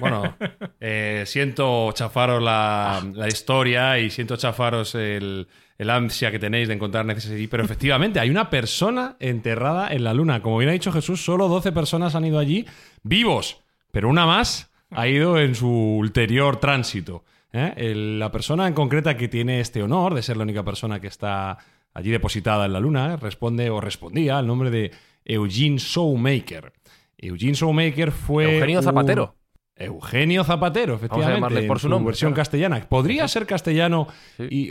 [0.00, 0.36] Bueno,
[0.80, 5.48] eh, siento chafaros la, la, historia y siento chafaros el,
[5.78, 10.14] el ansia que tenéis de encontrar necesidad pero efectivamente hay una persona enterrada en la
[10.14, 10.42] luna.
[10.42, 12.66] Como bien ha dicho Jesús, solo 12 personas han ido allí
[13.02, 17.24] vivos, pero una más ha ido en su ulterior tránsito.
[17.52, 17.94] ¿eh?
[17.94, 21.58] la persona en concreta que tiene este honor de ser la única persona que está
[21.94, 24.90] allí depositada en la luna responde o respondía al nombre de
[25.24, 26.72] Eugene Showmaker.
[27.16, 28.56] Eugene Showmaker fue.
[28.56, 29.36] Eugenio Zapatero.
[29.76, 32.86] Eugenio Zapatero, efectivamente, por su, nombre, versión castellana.
[32.88, 34.06] ¿Podría ser castellano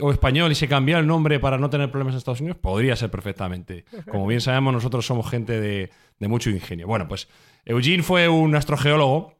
[0.00, 2.58] o español y se cambió el nombre para no tener problemas en Estados Unidos?
[2.58, 3.84] Podría ser perfectamente.
[4.10, 5.90] Como bien sabemos, nosotros somos gente de,
[6.20, 6.86] mucho ingenio.
[6.86, 7.28] Bueno, pues
[7.66, 9.34] Eugene fue un astrogeólogo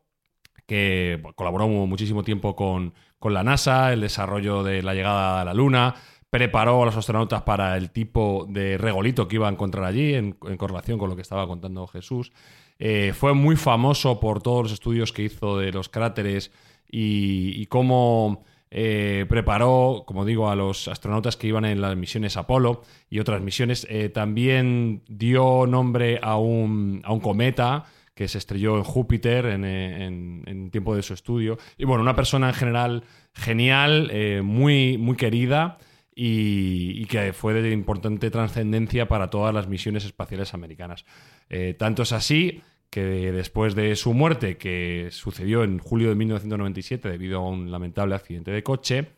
[0.67, 5.95] que colaboró muchísimo tiempo con, la NASA, el desarrollo de la llegada a la Luna,
[6.29, 10.33] preparó a los astronautas para el tipo de regolito que iba a encontrar allí en
[10.33, 12.33] correlación con lo que estaba contando Jesús.
[12.79, 16.51] Eh, fue muy famoso por todos los estudios que hizo de los cráteres
[16.91, 22.83] y, cómo eh, preparó, como digo, a los astronautas que iban en las misiones Apolo
[23.11, 23.87] y otras misiones.
[23.91, 27.85] Eh, también dio nombre a un, cometa
[28.15, 31.59] que se estrelló en Júpiter en, tiempo de su estudio.
[31.77, 34.13] Y bueno, una persona en general genial,
[34.45, 35.79] muy, muy querida
[36.15, 41.05] y, que fue de importante trascendencia para todas las misiones espaciales americanas.
[41.49, 47.09] Eh, tanto es así que después de su muerte, que sucedió en julio de 1997
[47.09, 49.13] debido a un lamentable accidente de coche,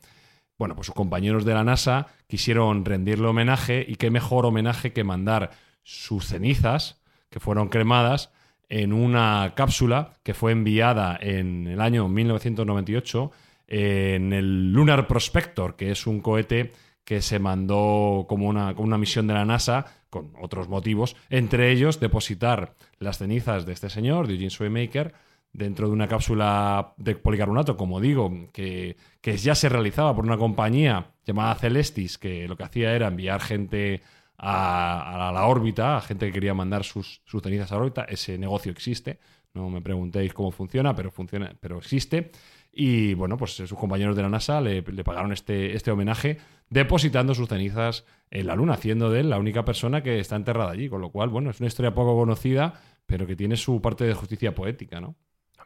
[0.59, 5.05] bueno, pues sus compañeros de la NASA quisieron rendirle homenaje y qué mejor homenaje que
[5.05, 5.51] mandar
[5.83, 8.31] sus cenizas, que fueron cremadas,
[8.69, 13.31] en una cápsula que fue enviada en el año 1998
[13.69, 16.73] en el Lunar Prospector, que es un cohete
[17.07, 22.01] que se mandó como una, una misión de la NASA con otros motivos, entre ellos
[22.01, 25.15] depositar las cenizas de este señor, de Eugene Swaymaker,
[25.53, 31.13] dentro de una cápsula de policarbonato, como digo, que, ya se realizaba por una compañía
[31.25, 34.03] llamada Celestis, que lo que hacía era enviar gente
[34.37, 38.05] a, la órbita, a gente que quería mandar sus, sus, cenizas a la órbita.
[38.09, 39.21] Ese negocio existe.
[39.55, 42.33] No me preguntéis cómo funciona, pero funciona, pero existe.
[42.79, 46.37] Y bueno, pues sus compañeros de la NASA le, pagaron este, este homenaje
[46.71, 50.71] depositando sus cenizas en la Luna, haciendo de él la única persona que está enterrada
[50.73, 50.89] allí.
[50.89, 54.15] Con lo cual, bueno, es una historia poco conocida, pero que tiene su parte de
[54.15, 55.17] justicia poética, ¿no?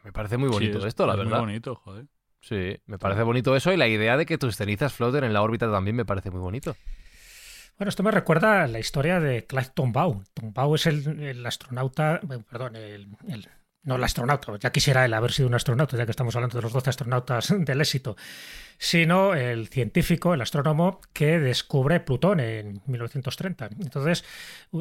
[0.03, 1.37] Me parece muy bonito esto, la verdad.
[1.39, 2.05] Muy bonito, joder.
[2.41, 5.43] Sí, me parece bonito eso y la idea de que tus cenizas floten en la
[5.43, 6.75] órbita también me parece muy bonito.
[7.77, 10.23] Bueno, esto me recuerda a la historia de Clive Tombaugh.
[10.33, 13.47] Tombaugh es el, el astronauta, perdón, el, el-
[13.83, 16.61] no el astronauta, ya quisiera él haber sido un astronauta, ya que estamos hablando de
[16.61, 18.15] los 12 astronautas del éxito,
[18.77, 23.69] sino el científico, el astrónomo que descubre Plutón en 1930.
[23.79, 24.23] Entonces,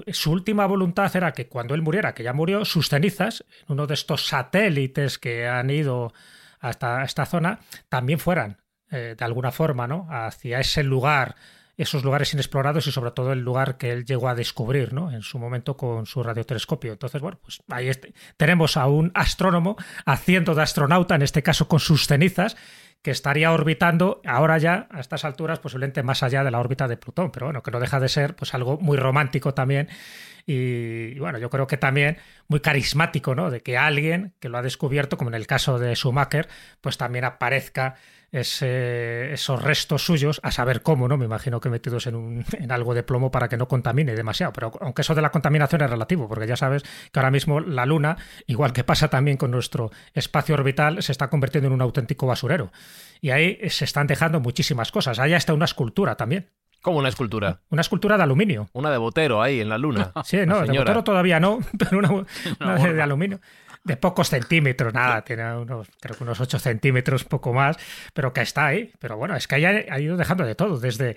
[0.08, 3.86] su última voluntad era que cuando él muriera, que ya murió, sus cenizas, en uno
[3.86, 6.12] de estos satélites que han ido
[6.60, 8.58] hasta esta zona, también fueran,
[8.90, 10.06] eh, de alguna forma, ¿no?
[10.10, 11.36] hacia ese lugar
[11.82, 15.10] esos lugares inexplorados y sobre todo el lugar que él llegó a descubrir ¿no?
[15.10, 16.92] en su momento con su radiotelescopio.
[16.92, 21.68] Entonces, bueno, pues ahí este- tenemos a un astrónomo haciendo de astronauta, en este caso
[21.68, 22.56] con sus cenizas,
[23.02, 26.98] que estaría orbitando ahora ya a estas alturas posiblemente más allá de la órbita de
[26.98, 29.88] Plutón, pero bueno, que no deja de ser pues algo muy romántico también
[30.52, 32.16] y, bueno, yo creo que también
[32.48, 33.50] muy carismático, ¿no?
[33.50, 36.48] De que alguien que lo ha descubierto, como en el caso de Schumacher,
[36.80, 37.94] pues también aparezca
[38.32, 41.16] esos restos suyos, a saber cómo, ¿no?
[41.16, 44.52] Me imagino que metidos en, un- en algo de plomo para que no contamine demasiado.
[44.52, 47.86] Pero aunque eso de la contaminación es relativo, porque ya sabes que ahora mismo la
[47.86, 52.26] Luna, igual que pasa también con nuestro espacio orbital, se está convirtiendo en un auténtico
[52.26, 52.72] basurero.
[53.20, 55.18] Y ahí se están dejando muchísimas cosas.
[55.18, 56.48] Ahí está una escultura también.
[56.82, 57.60] Como una escultura.
[57.68, 58.68] Una escultura de aluminio.
[58.72, 60.12] Una de Botero ahí en la luna.
[60.24, 62.26] Sí, no, La de motor todavía no, pero una,
[62.60, 63.40] una de, de aluminio.
[63.82, 67.76] De pocos centímetros, nada, tiene unos, creo que unos 8 centímetros, poco más,
[68.12, 68.92] pero que está ahí.
[68.98, 71.16] Pero bueno, es que ahí ha, ha ido dejando de todo, desde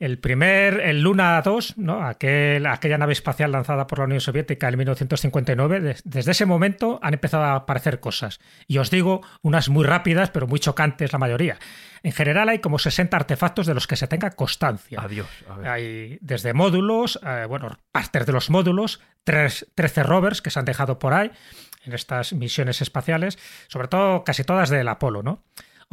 [0.00, 2.02] el primer, el Luna 2, ¿no?
[2.04, 6.98] Aquel, aquella nave espacial lanzada por la Unión Soviética en 1959, des- desde ese momento
[7.02, 8.40] han empezado a aparecer cosas.
[8.66, 11.58] Y os digo, unas muy rápidas, pero muy chocantes la mayoría.
[12.02, 15.00] En general hay como 60 artefactos de los que se tenga constancia.
[15.02, 15.28] Adiós.
[15.48, 15.68] A ver.
[15.68, 20.64] Hay desde módulos, eh, bueno, partes de los módulos, tres- 13 rovers que se han
[20.64, 21.30] dejado por ahí
[21.84, 25.44] en estas misiones espaciales, sobre todo casi todas del Apolo, ¿no?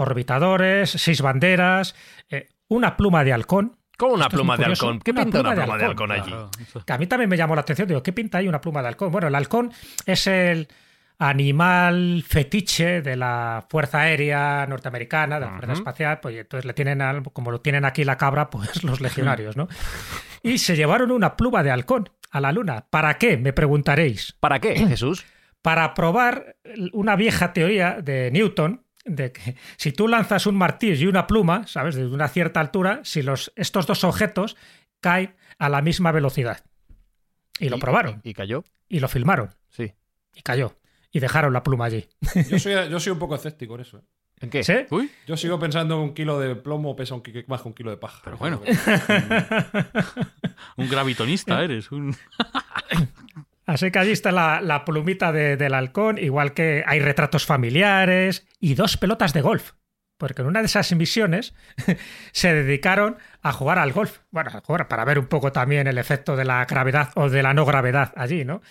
[0.07, 1.93] Orbitadores, seis banderas,
[2.29, 3.77] eh, una pluma de halcón.
[3.97, 4.99] Como una Esto pluma de halcón.
[4.99, 6.21] ¿Qué Una pinta una pluma de halcón, allí?
[6.29, 6.49] Claro.
[6.85, 8.89] Que a mí también me llamó la atención, digo, ¿qué pinta ahí una pluma de
[8.89, 9.11] halcón?
[9.11, 9.71] Bueno, el halcón
[10.05, 10.67] es el
[11.19, 15.73] animal fetiche de la Fuerza Aérea Norteamericana, de la Fuerza.
[15.73, 19.57] Espacial, pues entonces le tienen, al- como lo tienen aquí la cabra, pues los legionarios,
[19.57, 19.67] ¿no?
[20.43, 22.85] Y se llevaron una pluma de halcón a la Luna.
[22.89, 23.37] ¿Para qué?
[23.37, 24.33] Me preguntaréis.
[24.39, 25.25] ¿Para qué, Jesús?
[25.63, 26.55] Para probar
[26.93, 31.65] una vieja teoría de Newton de que si tú lanzas un martillo y una pluma,
[31.67, 31.95] ¿sabes?
[31.95, 34.55] De una cierta altura, si los, estos dos objetos
[35.01, 36.63] caen a la misma velocidad.
[37.59, 38.63] Y lo probaron, ¿Y cayó?
[38.87, 39.93] y lo filmaron, Sí.
[40.33, 40.75] y cayó.
[41.11, 42.07] Y dejaron la pluma allí.
[42.49, 43.97] Yo soy, yo soy un poco escéptico en eso.
[43.97, 44.01] ¿eh?
[44.39, 44.63] ¿En qué?
[44.63, 44.73] ¿Sí?
[44.91, 47.89] Uy, Yo sigo pensando que un kilo de plomo pesa un, más que un kilo
[47.89, 48.21] de paja.
[48.23, 48.61] Pero bueno.
[50.77, 51.91] un gravitonista eres.
[51.91, 52.15] Un...
[53.67, 58.47] Así que allí está la, la plumita de- del halcón, igual que hay retratos familiares
[58.59, 59.73] y dos pelotas de golf.
[60.17, 61.53] Porque en una de esas misiones
[62.31, 64.19] se dedicaron a jugar al golf.
[64.31, 67.43] Bueno, a jugar para ver un poco también el efecto de la gravedad o de
[67.43, 68.61] la no gravedad allí, ¿no?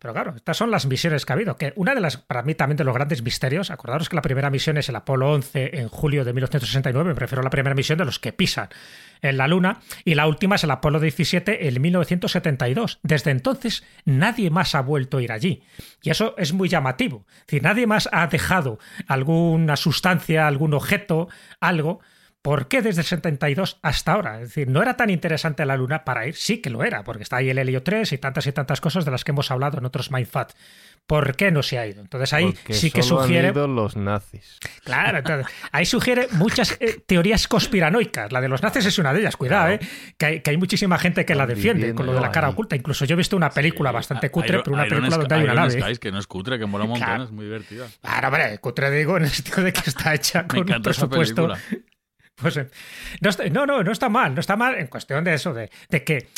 [0.00, 1.58] Pero claro, estas son las misiones que ha habido.
[1.58, 4.48] Que una de las, para mí también de los grandes misterios, acordaros que la primera
[4.48, 7.98] misión es el Apolo 11 en julio de 1969, me refiero a la primera misión
[7.98, 8.70] de los que pisan
[9.20, 12.98] en la Luna, y la última es el Apolo 17 en 1972.
[13.02, 15.64] Desde entonces nadie más ha vuelto a ir allí.
[16.02, 17.26] Y eso es muy llamativo.
[17.46, 21.28] Decir, nadie más ha dejado alguna sustancia, algún objeto,
[21.60, 22.00] algo.
[22.42, 24.36] ¿Por qué desde el 72 hasta ahora?
[24.40, 26.34] Es decir, ¿no era tan interesante la Luna para ir?
[26.34, 29.04] Sí que lo era, porque está ahí el Helio 3 y tantas y tantas cosas
[29.04, 30.52] de las que hemos hablado en otros Mindfat.
[31.06, 32.00] ¿Por qué no se ha ido?
[32.00, 33.48] Entonces ahí Porque sí que solo han sugiere...
[33.48, 34.58] ido los nazis.
[34.84, 38.32] Claro, entonces, ahí sugiere muchas eh, teorías conspiranoicas.
[38.32, 39.82] La de los nazis es una de ellas, cuidado, Claro.
[39.82, 39.88] ¿eh?
[40.16, 42.52] que, hay, que hay muchísima gente que la defiende con lo de la cara ahí.
[42.52, 42.76] oculta.
[42.76, 45.20] Incluso yo he visto una película Sí, bastante cutre, Iron- pero una Iron película Sky-
[45.20, 45.80] donde hay una Iron nave.
[45.82, 47.24] Skies, que no es cutre, que mola un montón, Claro.
[47.24, 47.86] es muy divertida.
[48.00, 51.48] Claro, hombre, cutre digo en el sentido de que está hecha Me con un presupuesto.
[52.40, 52.68] Pues eh,
[53.20, 55.70] no, está- no, no, no está mal, no está mal en cuestión de eso, de,
[55.88, 56.28] de que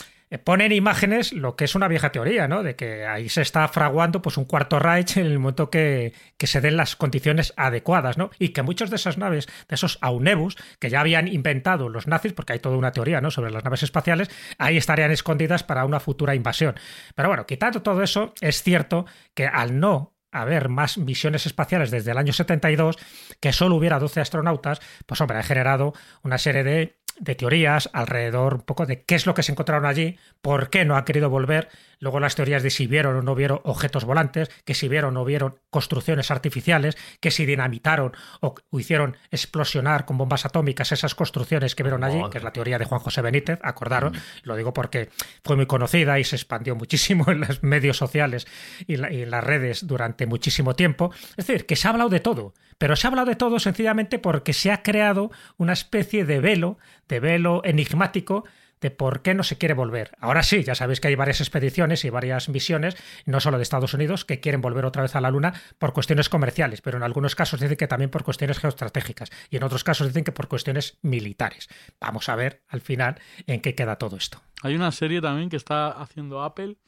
[0.44, 2.62] ponen imágenes lo que es una vieja teoría, ¿no?
[2.62, 6.46] De que ahí se está fraguando pues un cuarto Reich en el momento que, que
[6.46, 8.30] se den las condiciones adecuadas, ¿no?
[8.38, 12.32] Y que muchos de esas naves, de esos Aunebus, que ya habían inventado los nazis,
[12.32, 13.30] porque hay toda una teoría, ¿no?
[13.30, 16.76] Sobre las naves espaciales, ahí estarían escondidas para una futura invasión.
[17.14, 22.10] Pero bueno, quitando todo eso, es cierto que al no haber más misiones espaciales desde
[22.10, 22.96] el año 72,
[23.38, 25.92] que solo hubiera 12 astronautas, pues hombre, ha generado
[26.22, 29.86] una serie de, de teorías alrededor un poco de qué es lo que se encontraron
[29.86, 31.68] allí, por qué no ha querido volver,
[32.00, 35.20] luego las teorías de si vieron o no vieron objetos volantes, que si vieron o
[35.20, 41.76] no vieron construcciones artificiales, que si dinamitaron o, hicieron explosionar con bombas atómicas esas construcciones
[41.76, 42.30] que vieron allí, Madre.
[42.32, 45.10] que es la teoría de Juan José Benítez, acordaron, lo digo porque
[45.44, 48.48] fue muy conocida y se expandió muchísimo en los medios sociales
[48.88, 51.12] y, la- y en las redes durante muchísimo tiempo.
[51.36, 52.52] Es decir, que se ha hablado de todo,
[52.82, 56.78] pero se ha hablado de todo sencillamente porque se ha creado una especie de velo,
[57.06, 58.42] de velo enigmático
[58.80, 60.10] de por qué no se quiere volver.
[60.18, 63.94] Ahora sí, ya sabéis que hay varias expediciones y varias misiones, no solo de Estados
[63.94, 67.36] Unidos, que quieren volver otra vez a la Luna por cuestiones comerciales, pero en algunos
[67.36, 70.98] casos dicen que también por cuestiones geoestratégicas y en otros casos dicen que por cuestiones
[71.02, 71.68] militares.
[72.00, 74.42] Vamos a ver al final en qué queda todo esto.
[74.60, 76.78] Hay una serie también que está haciendo Apple,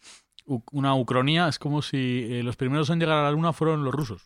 [0.73, 3.95] una ucronía, es como si eh, los primeros en llegar a la Luna fueron los
[3.95, 4.25] rusos.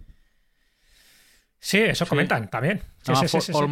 [1.59, 2.83] Sí, eso comentan también.
[3.03, 3.65] Sí, sí, sí, for,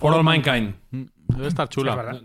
[0.00, 0.74] all, Mankind.
[0.90, 2.20] Mm, debe estar chula.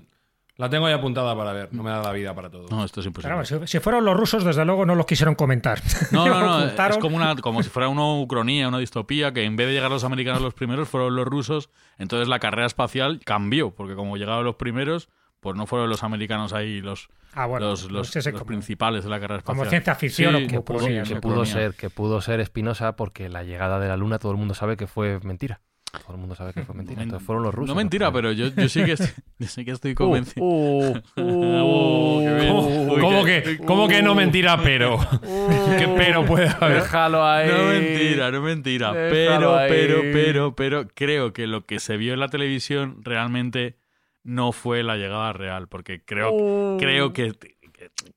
[0.57, 2.67] La tengo ahí apuntada para ver, no me da la vida para todo.
[2.69, 3.67] No, esto es imposible.
[3.67, 5.81] si, fueron los rusos, desde luego no lo quisieron comentar.
[6.11, 9.57] No, no, no, es como, una, como si fuera una ucronía, una distopía, que en
[9.57, 11.69] vez de llegar los americanos los primeros, fueron los rusos.
[11.97, 15.09] Entonces la carrera espacial cambió, porque como llegaron los primeros,
[15.45, 18.11] pues no fueron los americanos ahí los, ah, los, los,
[18.47, 19.59] principales de la carrera espacial.
[19.59, 23.43] Como ciencia ficción o que, pudo, que pudo ser, que pudo ser Espinosa porque la
[23.43, 25.61] llegada de la Luna todo el mundo sabe que fue mentira.
[26.03, 27.03] Todo el mundo sabe que fue mentira.
[27.03, 27.69] Entonces fueron los rusos.
[27.69, 28.97] No mentira, pero yo, yo, sí que,
[29.45, 30.43] sí que estoy uh, convencido.
[30.43, 34.97] Uh, uh, ¿Cómo, que, ¿Cómo que no mentira, pero?
[35.21, 36.81] ¿Qué pero puede haber?
[36.81, 37.51] Déjalo ahí.
[37.51, 38.93] No mentira, no mentira.
[38.93, 43.77] pero, pero, pero, pero creo que lo que se vio en la televisión realmente
[44.25, 47.31] no fue la llegada real, porque creo, creo que,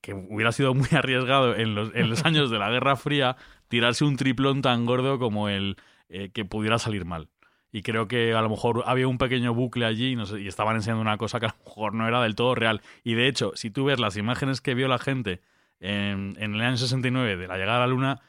[0.01, 3.37] que, hubiera sido muy arriesgado en los, en los años de la Guerra Fría
[3.69, 5.77] tirarse un triplón tan gordo como el
[6.09, 7.29] eh, que pudiera salir mal
[7.71, 11.17] y creo que a lo mejor había un pequeño bucle allí y, estaban enseñando una
[11.17, 12.81] cosa que a lo mejor no era del todo real.
[13.03, 15.41] Y de hecho, si tú ves las imágenes que vio la gente
[15.79, 18.21] en, el año 69 de la llegada a la Luna,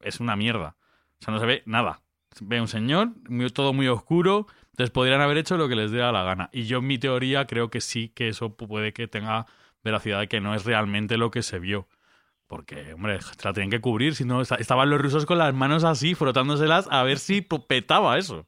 [0.00, 0.76] es una mierda.
[1.20, 2.00] O sea, no se ve nada.
[2.40, 3.10] ve un señor,
[3.52, 6.50] todo muy oscuro, entonces podrían haber hecho lo que les diera la gana.
[6.52, 9.46] Y yo en mi teoría creo que sí que eso puede que tenga
[9.82, 11.88] veracidad de que no es realmente lo que se vio.
[12.46, 15.82] Porque, hombre, se la tienen que cubrir, si no, estaban los rusos con las manos
[15.82, 18.44] así, frotándoselas a ver si petaba eso.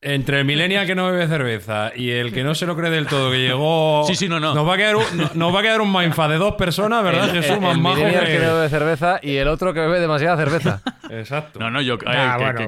[0.00, 3.06] Entre el millennial que no bebe cerveza y el que no se lo cree del
[3.06, 4.04] todo, que llegó.
[4.06, 4.54] Sí, sí, no, no.
[4.54, 5.04] Nos va a quedar un,
[5.34, 7.58] nos va a quedar un mindfa de dos personas, ¿verdad, Jesús?
[7.58, 10.80] El, el millennial que no bebe cerveza y el otro que bebe demasiada cerveza.
[11.10, 11.58] Exacto.
[11.58, 11.98] No, no, yo.
[11.98, 12.06] que,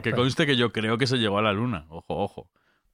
[0.02, 1.86] que, conste que yo creo que se llegó a la luna.
[1.88, 2.48] Ojo, ojo.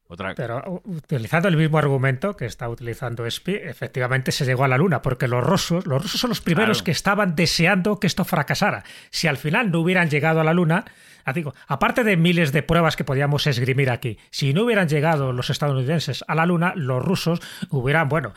[0.09, 0.35] Otra...
[0.35, 5.03] Pero utilizando el mismo argumento que está utilizando Espi, efectivamente se llegó a la luna,
[5.03, 8.85] porque los rusos, los rusos son los primeros que estaban deseando que esto fracasara.
[9.11, 10.85] Si al final no hubieran llegado a la luna,
[11.29, 15.33] Ah, digo, aparte de miles de pruebas que podíamos esgrimir aquí, si no hubieran llegado
[15.33, 18.33] los estadounidenses a la Luna, los rusos hubieran, bueno,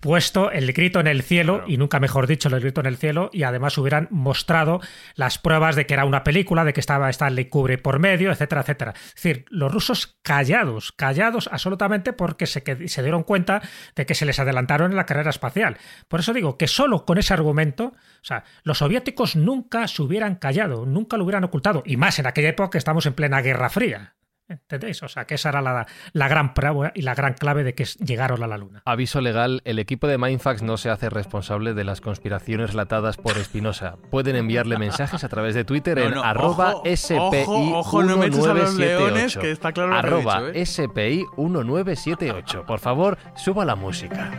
[0.00, 3.30] puesto el grito en el cielo, y nunca mejor dicho el grito en el cielo,
[3.32, 4.80] y además hubieran mostrado
[5.14, 8.62] las pruebas de que era una película, de que estaba Stanley Kubrick por medio, etcétera,
[8.62, 8.94] etcétera.
[8.96, 13.62] Es decir, los rusos callados, callados absolutamente porque se, se dieron cuenta
[13.94, 15.76] de que se les adelantaron en la carrera espacial.
[16.08, 20.36] Por eso digo que solo con ese argumento, o sea, los soviéticos nunca se hubieran
[20.36, 23.70] callado, nunca lo hubieran ocultado, y más en aquella época que estamos en plena Guerra
[23.70, 24.14] Fría.
[24.50, 25.00] ¿Entendéis?
[25.04, 27.84] O sea, que esa era la, la, gran prueba y la gran clave de que
[27.84, 28.82] llegaron a la Luna.
[28.84, 33.38] Aviso legal, el equipo de Mindfax no se hace responsable de las conspiraciones relatadas por
[33.38, 33.96] Espinosa.
[34.10, 38.74] Pueden enviarle mensajes a través de Twitter en arroba SPI ojo, no me a los
[38.74, 42.66] leones, que está claro arroba SPI 1978.
[42.66, 44.32] Por favor, suba la música.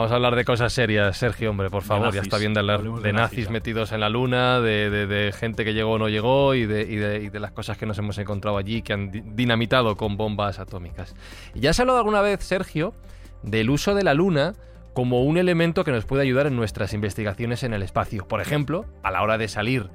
[0.00, 2.14] Vamos a hablar de cosas serias, Sergio, hombre, por favor.
[2.14, 5.90] Ya está bien de hablar de, nazis, metidos en la luna, de, gente que llegó
[5.90, 9.98] o no llegó y, de, las cosas que nos hemos encontrado allí que han dinamitado
[9.98, 11.14] con bombas atómicas.
[11.54, 12.94] Y ya se ha hablado alguna vez, Sergio,
[13.42, 14.54] del uso de la luna
[14.94, 18.26] como un elemento que nos puede ayudar en nuestras investigaciones en el espacio.
[18.26, 19.90] Por ejemplo, a la hora de salir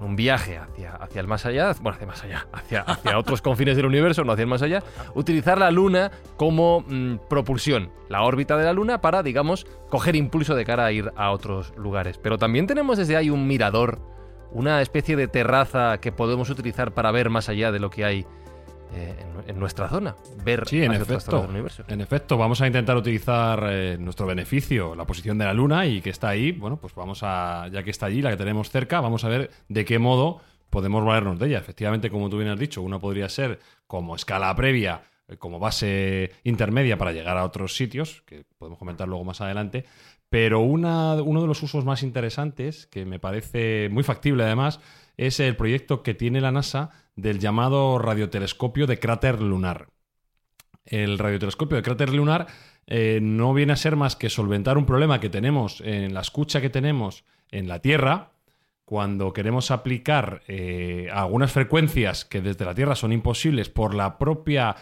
[0.00, 3.76] un viaje hacia, hacia el más allá, bueno, hacia más allá, hacia, hacia otros confines
[3.76, 4.82] del universo, no hacia el más allá,
[5.14, 10.54] utilizar la Luna como mm, propulsión, la órbita de la Luna para, digamos, coger impulso
[10.54, 12.18] de cara a ir a otros lugares.
[12.18, 14.00] Pero también tenemos desde ahí un mirador,
[14.52, 18.26] una especie de terraza que podemos utilizar para ver más allá de lo que hay
[18.92, 19.14] eh,
[19.46, 21.84] en, nuestra zona, ver sí, en efecto, universo.
[21.86, 26.00] En efecto, vamos a intentar utilizar eh, nuestro beneficio, la posición de la Luna y
[26.00, 29.00] que está ahí, bueno, pues vamos a, ya que está allí, la que tenemos cerca,
[29.00, 31.58] vamos a ver de qué modo podemos valernos de ella.
[31.58, 36.32] Efectivamente, como tú bien has dicho, una podría ser como escala previa, eh, como base
[36.44, 39.84] intermedia para llegar a otros sitios, que podemos comentar luego más adelante,
[40.28, 44.80] pero una, uno de los usos más interesantes, que me parece muy factible además,
[45.20, 49.88] es el proyecto que tiene la NASA del llamado radiotelescopio de cráter lunar.
[50.86, 52.46] El radiotelescopio de cráter lunar
[52.86, 56.62] eh, no viene a ser más que solventar un problema que tenemos en la escucha
[56.62, 58.32] que tenemos en la Tierra,
[58.86, 64.74] cuando queremos aplicar eh, algunas frecuencias que desde la Tierra son imposibles por la propia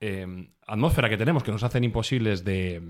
[0.00, 2.80] eh, atmósfera que tenemos, que nos hacen imposibles de,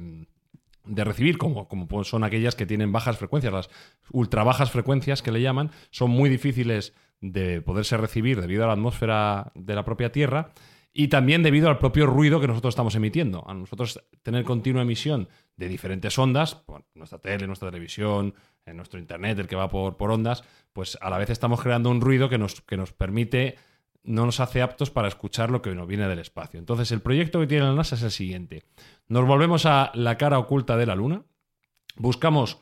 [0.84, 3.70] de recibir, como, como son aquellas que tienen bajas frecuencias, las
[4.10, 8.72] ultra bajas frecuencias que le llaman, son muy difíciles de poderse recibir debido a la
[8.72, 10.52] atmósfera de la propia Tierra.
[10.94, 13.48] y también debido al propio ruido que nosotros estamos emitiendo.
[13.48, 16.64] A nosotros tener continua emisión de diferentes ondas,
[16.94, 18.34] nuestra tele, nuestra televisión,
[18.66, 22.00] nuestro internet, el que va por, por ondas, pues a la vez estamos creando un
[22.00, 23.56] ruido que nos, que nos permite,
[24.04, 26.58] no nos hace aptos para escuchar lo que nos viene del espacio.
[26.58, 28.64] Entonces, el proyecto que tiene la NASA es el siguiente.
[29.08, 31.22] Nos volvemos a la cara oculta de la Luna,
[31.96, 32.60] buscamos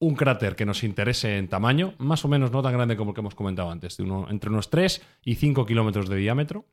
[0.00, 3.14] un cráter que nos interese en tamaño, más o menos no tan grande como el
[3.14, 6.66] que hemos comentado antes, de entre unos 3 y 5 kilómetros de diámetro.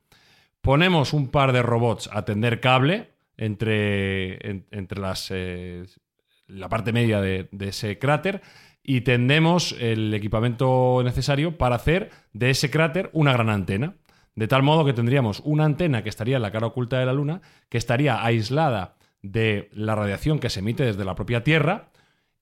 [0.61, 5.85] Ponemos un par de robots a tender cable entre, entre las, eh,
[6.47, 8.41] la parte media de, ese cráter
[8.83, 13.95] y tendemos el equipamiento necesario para hacer de ese cráter una gran antena.
[14.35, 17.13] De tal modo que tendríamos una antena que estaría en la cara oculta de la
[17.13, 21.89] Luna, que estaría aislada de la radiación que se emite desde la propia Tierra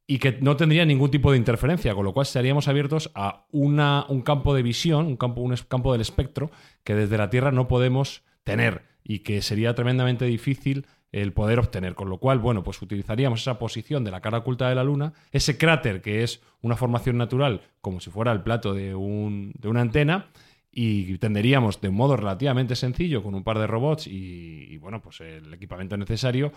[0.05, 4.05] y que no tendría ningún tipo de interferencia, con lo cual estaríamos abiertos a una,
[4.09, 6.51] un campo de visión, un campo, un campo del espectro
[6.83, 11.95] que desde la Tierra no podemos tener y que sería tremendamente difícil el poder obtener.
[11.95, 15.13] Con lo cual, bueno, pues utilizaríamos esa posición de la cara oculta de la Luna,
[15.31, 19.69] ese cráter que es una formación natural, como si fuera el plato de, un, de
[19.69, 20.31] una antena,
[20.73, 25.21] y tenderíamos de un modo relativamente sencillo, con un par de robots y, bueno, pues
[25.21, 26.51] el equipamiento necesario,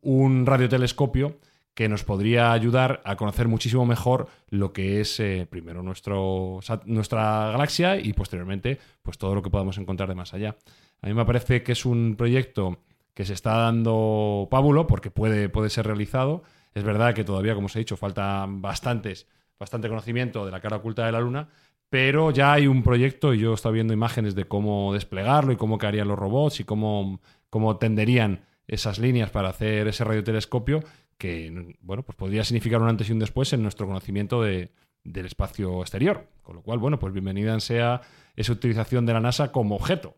[0.00, 1.38] un radiotelescopio
[1.74, 7.52] que nos podría ayudar a conocer muchísimo mejor lo que es eh, primero nuestro, nuestra
[7.52, 10.56] galaxia y posteriormente pues todo lo que podamos encontrar de más allá.
[11.02, 12.80] A mí me parece que es un proyecto
[13.14, 16.42] que se está dando pábulo porque puede, puede ser realizado.
[16.74, 20.78] Es verdad que todavía, como os he dicho, falta bastantes, bastante conocimiento de la cara
[20.78, 21.48] oculta de la Luna,
[21.90, 25.56] pero ya hay un proyecto y yo he estado viendo imágenes de cómo desplegarlo y
[25.56, 27.20] cómo quedarían los robots y cómo,
[27.50, 30.84] cómo tenderían esas líneas para hacer ese radiotelescopio
[31.16, 34.70] que, bueno, pues podría significar un antes y un después en nuestro conocimiento de,
[35.04, 36.28] del espacio exterior.
[36.42, 38.02] Con lo cual, bueno, pues bienvenida sea
[38.36, 40.16] esa utilización de la NASA como objeto.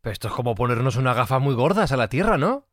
[0.00, 2.66] Pero esto es como ponernos unas gafas muy gordas a la Tierra, ¿no?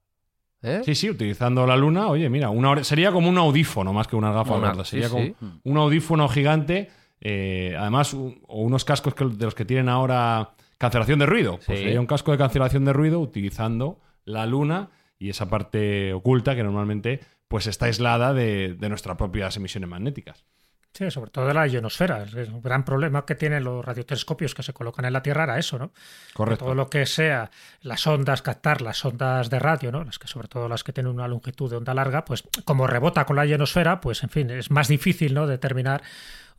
[0.63, 0.81] ¿Eh?
[0.85, 4.33] Sí, sí, utilizando la luna, oye, mira, una, sería como un audífono más que unas
[4.33, 4.87] gafas gordas.
[4.87, 6.89] Sería como un audífono gigante,
[7.21, 11.59] eh, además, o unos cascos de los que tienen ahora cancelación de ruido.
[11.65, 16.55] Pues sería un casco de cancelación de ruido utilizando la luna y esa parte oculta
[16.55, 20.43] que normalmente pues está aislada de, de nuestras propias emisiones magnéticas.
[20.93, 22.23] Sí, sobre todo de la ionosfera.
[22.23, 25.57] Es un gran problema que tienen los radiotelescopios que se colocan en la Tierra era
[25.57, 25.93] eso, ¿no?
[26.33, 26.65] Correcto.
[26.65, 27.49] Todo lo que sea
[27.81, 30.03] las ondas, captar las ondas de radio, ¿no?
[30.03, 33.25] Las que sobre todo las que tienen una longitud de onda larga, pues como rebota
[33.25, 35.47] con la ionosfera, pues en fin, es más difícil, ¿no?
[35.47, 36.01] Determinar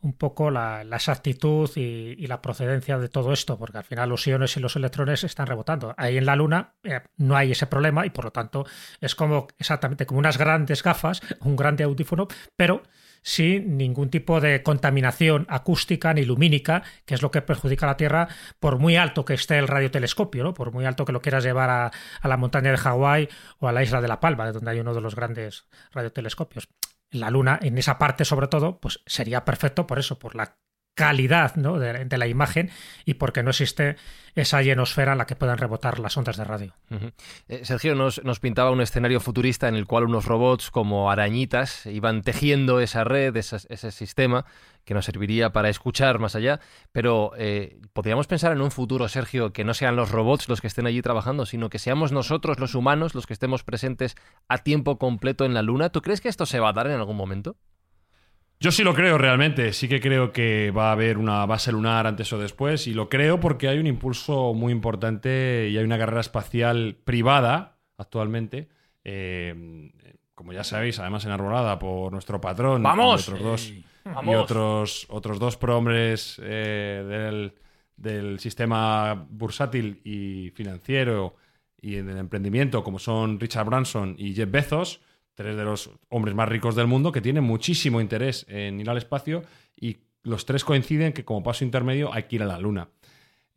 [0.02, 4.56] un poco la, exactitud y, la procedencia de todo esto, porque al final los iones
[4.56, 5.94] y los electrones están rebotando.
[5.96, 8.66] Ahí en la Luna eh, no hay ese problema y por lo tanto
[9.00, 12.26] es como exactamente como unas grandes gafas, un grande audífono,
[12.56, 12.82] pero
[13.22, 17.96] sin ningún tipo de contaminación acústica ni lumínica, que es lo que perjudica a la
[17.96, 18.28] Tierra,
[18.58, 20.54] por muy alto que esté el radiotelescopio, ¿no?
[20.54, 23.28] por muy alto que lo quieras llevar a, a la montaña de Hawái
[23.60, 26.68] o a la isla de La Palma, donde hay uno de los grandes radiotelescopios.
[27.12, 30.56] La Luna, en esa parte sobre todo, pues sería perfecto por eso, por la
[30.94, 31.78] calidad ¿no?
[31.78, 32.70] de, la imagen
[33.04, 33.96] y porque no existe
[34.34, 36.74] esa llenosfera en la que puedan rebotar las ondas de radio.
[37.48, 41.86] Eh, Sergio nos, nos, pintaba un escenario futurista en el cual unos robots como arañitas
[41.86, 44.44] iban tejiendo esa red, ese, sistema
[44.84, 46.60] que nos serviría para escuchar más allá,
[46.92, 50.66] pero eh, podríamos pensar en un futuro, Sergio, que no sean los robots los que
[50.66, 54.16] estén allí trabajando, sino que seamos nosotros los humanos los que estemos presentes
[54.48, 55.90] a tiempo completo en la Luna.
[55.90, 57.56] ¿Tú crees que esto se va a dar en algún momento?
[58.62, 62.06] Yo sí lo creo realmente, sí que creo que va a haber una base lunar
[62.06, 65.98] antes o después y lo creo porque hay un impulso muy importante y hay una
[65.98, 68.68] carrera espacial privada actualmente,
[69.02, 69.90] eh,
[70.36, 73.26] como ya sabéis, además enarbolada por nuestro patrón ¡Vamos!
[73.26, 77.54] Y otros dos, y otros, otros dos prohombres eh, del,
[77.96, 81.34] del sistema bursátil y financiero
[81.80, 85.00] y del emprendimiento como son Richard Branson y Jeff Bezos
[85.34, 88.98] tres de los hombres más ricos del mundo que tienen muchísimo interés en ir al
[88.98, 89.42] espacio
[89.76, 92.88] y los tres coinciden que como paso intermedio hay que ir a la Luna.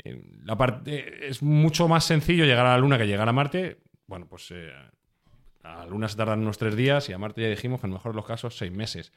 [0.03, 3.77] Eh, la parte, es mucho más sencillo llegar a la Luna que llegar a Marte.
[4.07, 4.71] Bueno, pues eh,
[5.63, 7.93] a la Luna se tardan unos tres días y a Marte ya dijimos que en
[7.93, 9.11] mejor de los casos seis meses.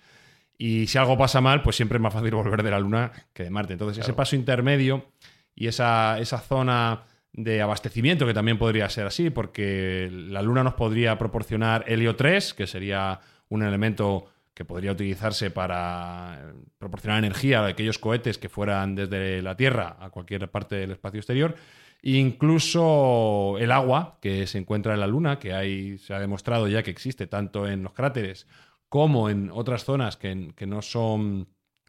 [0.56, 3.44] Y si algo pasa mal, pues siempre es más fácil volver de la Luna que
[3.44, 3.74] de Marte.
[3.74, 5.12] Entonces, ese paso intermedio
[5.54, 10.74] y esa, esa zona de abastecimiento, que también podría ser así, porque la Luna nos
[10.74, 17.66] podría proporcionar helio 3, que sería un elemento que podría utilizarse para proporcionar energía a
[17.68, 21.55] aquellos cohetes que fueran desde la Tierra a cualquier parte del espacio exterior.
[22.03, 26.83] Incluso el agua que se encuentra en la Luna, que hay, se ha demostrado ya
[26.83, 28.49] que existe tanto en los cráteres
[28.89, 31.49] como en otras zonas que, que no son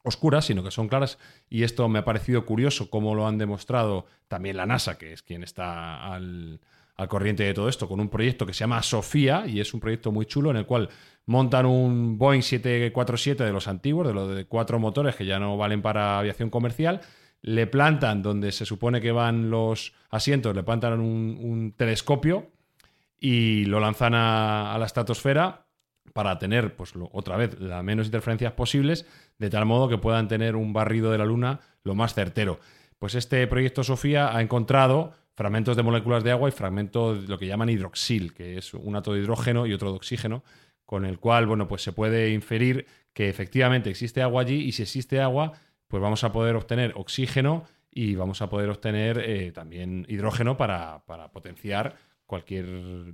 [0.10, 1.18] oscuras, sino que son claras.
[1.49, 5.24] Y esto me ha parecido curioso cómo lo han demostrado también la NASA, que es
[5.24, 6.60] quien está al,
[6.99, 9.80] al corriente de todo esto, con un proyecto que se llama Sofía y es un
[9.80, 10.89] proyecto muy chulo en el cual
[11.28, 15.55] montan un Boeing 747 de los antiguos, de los de cuatro motores que ya no
[15.55, 16.99] valen para aviación comercial,
[17.41, 22.51] le plantan donde se supone que van los asientos, le plantan un, telescopio
[23.18, 25.68] y lo lanzan a, la estratosfera
[26.14, 29.05] para tener, pues otra vez, las menos interferencias posibles,
[29.38, 32.60] de tal modo que puedan tener un barrido de la Luna lo más certero.
[32.97, 37.39] Pues este proyecto Sofía ha encontrado fragmentos de moléculas de agua y fragmentos de lo
[37.39, 40.43] que llaman hidroxil, que es un átomo de hidrógeno y otro de oxígeno,
[40.86, 44.82] con el cual, bueno, pues se puede inferir que efectivamente existe agua allí y si
[44.82, 45.53] existe agua,
[45.88, 51.03] pues vamos a poder obtener oxígeno y vamos a poder obtener eh, también hidrógeno para,
[51.32, 51.95] potenciar
[52.30, 52.66] cualquier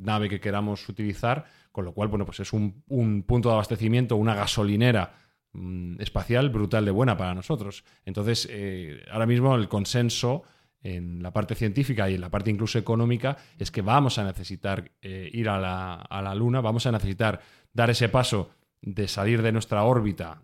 [0.01, 2.83] nave que queramos utilizar, con lo cual, bueno, pues es un,
[3.25, 5.15] punto de abastecimiento, una gasolinera
[5.53, 7.85] mm, espacial brutal de buena para nosotros.
[8.03, 10.43] Entonces, eh, ahora mismo el consenso
[10.81, 14.91] en la parte científica y en la parte incluso económica es que vamos a necesitar
[15.01, 17.39] eh, ir a la, a la, Luna, vamos a necesitar
[17.73, 18.51] dar ese paso
[18.81, 20.41] de salir de nuestra órbita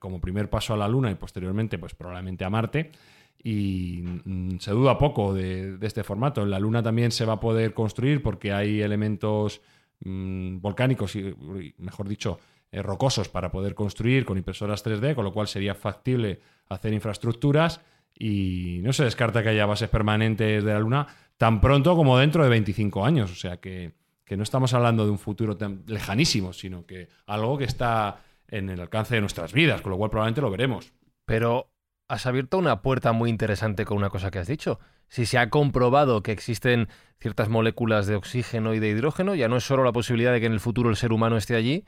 [0.00, 2.90] como primer paso a la Luna y posteriormente pues probablemente a Marte.
[3.42, 6.44] Y mm, se duda poco de, este formato.
[6.44, 9.60] La Luna también se va a poder construir porque hay elementos
[10.00, 11.34] mm, volcánicos y,
[11.78, 12.38] mejor dicho,
[12.70, 17.80] eh, rocosos para poder construir con impresoras 3D, con lo cual sería factible hacer infraestructuras
[18.18, 22.42] y no se descarta que haya bases permanentes de la Luna tan pronto como dentro
[22.42, 23.30] de 25 años.
[23.30, 23.94] O sea que,
[24.30, 28.80] no estamos hablando de un futuro tan lejanísimo, sino que algo que está en el
[28.80, 30.92] alcance de nuestras vidas, con lo cual probablemente lo veremos.
[31.24, 31.70] Pero
[32.08, 34.80] has abierto una puerta muy interesante con una cosa que has dicho.
[35.08, 36.88] Si se ha comprobado que existen
[37.20, 40.46] ciertas moléculas de oxígeno y de hidrógeno, ya no es solo la posibilidad de que
[40.46, 41.84] en el futuro el ser humano esté allí,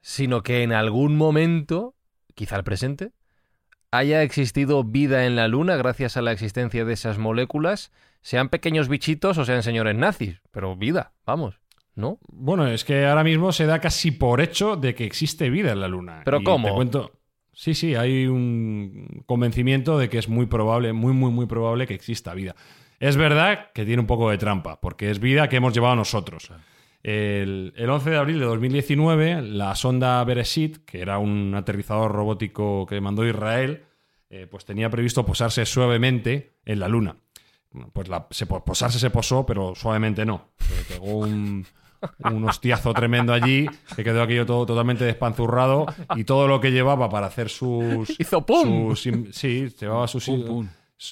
[0.00, 1.94] sino que en algún momento,
[2.34, 3.12] quizá el presente,
[3.90, 7.92] haya existido vida en la Luna gracias a la existencia de esas moléculas,
[8.22, 11.60] sean pequeños bichitos o sean señores nazis, pero vida, vamos.
[11.94, 12.18] ¿No?
[12.26, 15.80] Bueno, es que ahora mismo se da casi por hecho de que existe vida en
[15.80, 16.22] la Luna.
[16.24, 16.68] ¿Pero cómo?
[16.68, 17.12] Te cuento.
[17.54, 21.94] Sí, sí, hay un convencimiento de que es muy probable, muy, muy, muy probable que
[21.94, 22.56] exista vida.
[23.00, 26.50] Es verdad que tiene un poco de trampa, porque es vida que hemos llevado nosotros.
[27.02, 33.00] El, 11 de abril de 2019, la sonda Bereshit, que era un aterrizador robótico que
[33.00, 33.84] mandó Israel,
[34.30, 37.16] eh, pues tenía previsto posarse suavemente en la Luna.
[37.92, 40.48] Pues la, se, posarse se posó, pero suavemente no.
[40.58, 41.66] Se pegó un,
[42.44, 45.86] hostiazo tremendo allí, que quedó aquello todo totalmente despanzurrado
[46.16, 48.08] y todo lo que llevaba para hacer sus...
[48.18, 48.94] ¡Hizo pum!
[48.96, 50.28] sí, llevaba sus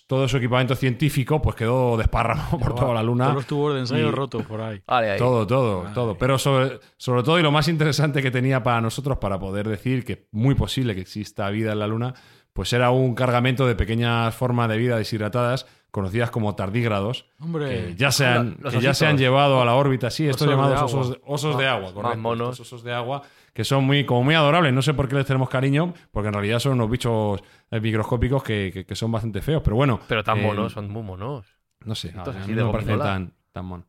[0.07, 3.24] todo su equipamiento científico pues quedó desparramado por toda la luna.
[3.24, 4.80] Todos los tubos de ensayo rotos por ahí.
[5.18, 6.16] Todo, todo, todo.
[6.16, 10.05] Pero sobre, sobre todo y lo más interesante que tenía para nosotros para poder decir
[10.05, 12.14] que es muy posible que exista vida en la luna,
[12.53, 18.11] pues era un cargamento de pequeñas formas de vida deshidratadas conocidas como tardígrados, que ya
[18.11, 21.68] se han, ya se han llevado a la órbita, sí, estos llamados osos, osos, de
[21.68, 22.59] agua, correcto, monos.
[22.59, 23.22] osos de agua,
[23.53, 24.72] que son muy, como muy adorables.
[24.72, 28.43] No sé por qué les tenemos cariño, porque en realidad son unos bichos eh, microscópicos
[28.43, 30.01] que, son bastante feos, pero bueno.
[30.09, 31.47] Pero tan eh, monos, son muy monos.
[31.84, 33.86] No sé, no, me parecen tan, tan monos.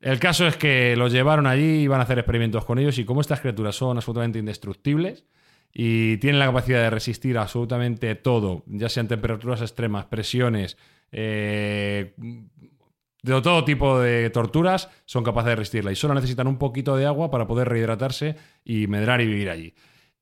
[0.00, 3.20] El caso es que los llevaron allí, iban a hacer experimentos con ellos, y como
[3.20, 5.24] estas criaturas son absolutamente indestructibles,
[5.72, 10.76] y tienen la capacidad de resistir absolutamente todo, ya sean temperaturas extremas, presiones,
[11.16, 12.12] eh,
[13.22, 17.06] de todo tipo de torturas, son capaces de resistirla y solo necesitan un poquito de
[17.06, 19.74] agua para poder rehidratarse y medrar y vivir allí.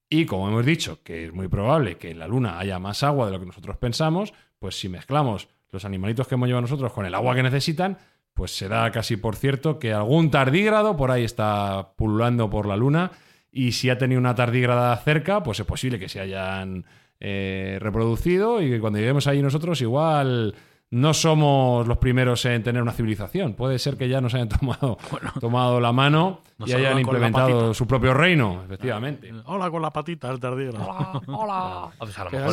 [0.09, 3.27] Y como hemos dicho, que es muy probable que en la Luna haya más agua
[3.27, 7.07] de lo que nosotros pensamos, pues si mezclamos los animalitos que hemos llevado nosotros con
[7.07, 7.97] el agua que necesitan,
[8.35, 12.77] pues se da casi por cierto que algún tardígrado por ahí está pululando por la
[12.77, 13.13] Luna
[13.51, 16.85] y si ha tenido una tardígrada cerca, pues es posible que se hayan
[17.19, 20.55] eh, reproducido y que cuando lleguemos ahí nosotros igual
[20.93, 23.55] no somos los primeros en tener una civilización.
[23.55, 24.99] Puede ser que ya nos hayan tomado,
[25.41, 29.33] tomado la mano y hayan implementado su propio reino, efectivamente.
[29.47, 31.91] Hola con la patita, el Hola, hola.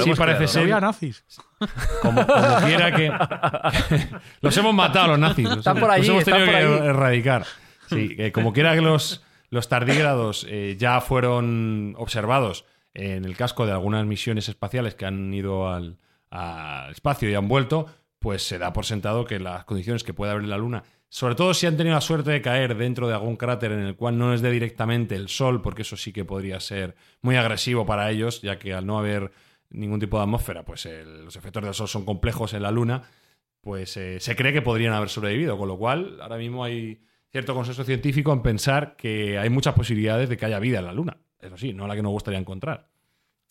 [0.04, 0.82] sí parece ser.
[0.82, 1.24] nazis.
[2.02, 2.26] Como,
[2.66, 3.12] quiera que.
[4.42, 5.50] los hemos matado los nazis.
[5.50, 7.46] Están por allí, los hemos tenido que erradicar.
[7.88, 13.72] Sí, como quiera que los los tardígrados eh, ya fueron observados en el casco de
[13.72, 15.98] algunas misiones espaciales que han ido al,
[16.92, 17.88] espacio y han vuelto,
[18.20, 21.36] pues se da por sentado que las condiciones que puede haber en la Luna, sobre
[21.36, 24.17] todo si han tenido la suerte de caer dentro de algún cráter en el cual
[24.17, 28.11] no es de directamente el Sol, porque eso sí que podría ser muy agresivo para
[28.11, 29.32] ellos, ya que al no haber
[29.70, 33.03] ningún tipo de atmósfera, pues los efectos del Sol son complejos en la Luna,
[33.61, 37.01] pues eh, se cree que podrían haber sobrevivido, con lo cual ahora mismo hay
[37.32, 40.93] cierto consenso científico en pensar que hay muchas posibilidades de que haya vida en la
[40.93, 41.17] Luna.
[41.39, 42.89] Eso sí, no la que nos gustaría encontrar.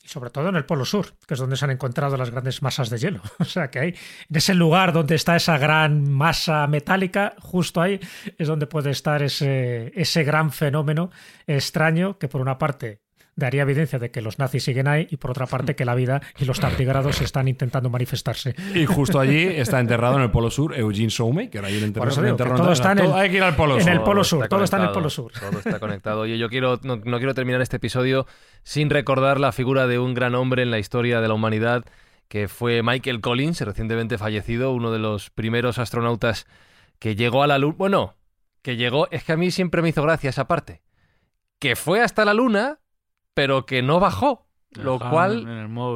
[0.03, 2.63] Y sobre todo en el Polo Sur, que es donde se han encontrado las grandes
[2.63, 3.21] masas de hielo.
[3.39, 3.95] O sea que ahí,
[4.29, 8.01] en ese lugar donde está esa gran masa metálica, justo ahí
[8.37, 11.11] es donde puede estar ese, ese gran fenómeno
[11.47, 13.08] extraño que por una parte
[13.39, 16.21] daría evidencia de que los nazis siguen ahí y por otra parte que la vida
[16.39, 18.55] y los tardigrados están intentando manifestarse.
[18.75, 22.37] Y justo allí está enterrado en el Polo Sur Eugene Soumey, ahí el eso digo,
[22.37, 23.93] todo está en el, hay que ir al Polo en Sur.
[23.93, 25.33] el Polo Sur, todo está en el Polo Sur.
[25.33, 26.21] Todo está conectado.
[26.21, 28.27] Oye, yo quiero, no, no quiero terminar este episodio
[28.63, 31.85] sin recordar la figura de un gran hombre en la historia de la humanidad
[32.29, 36.47] que fue Michael Collins, recientemente fallecido, uno de los primeros astronautas
[36.99, 37.77] que llegó a la Luna.
[37.79, 38.15] Bueno,
[38.63, 40.83] que llegó, es que a mí siempre me hizo gracia esa parte.
[41.59, 42.81] Que fue hasta la Luna,
[43.39, 44.47] pero que no bajó.
[44.73, 45.47] Lo cual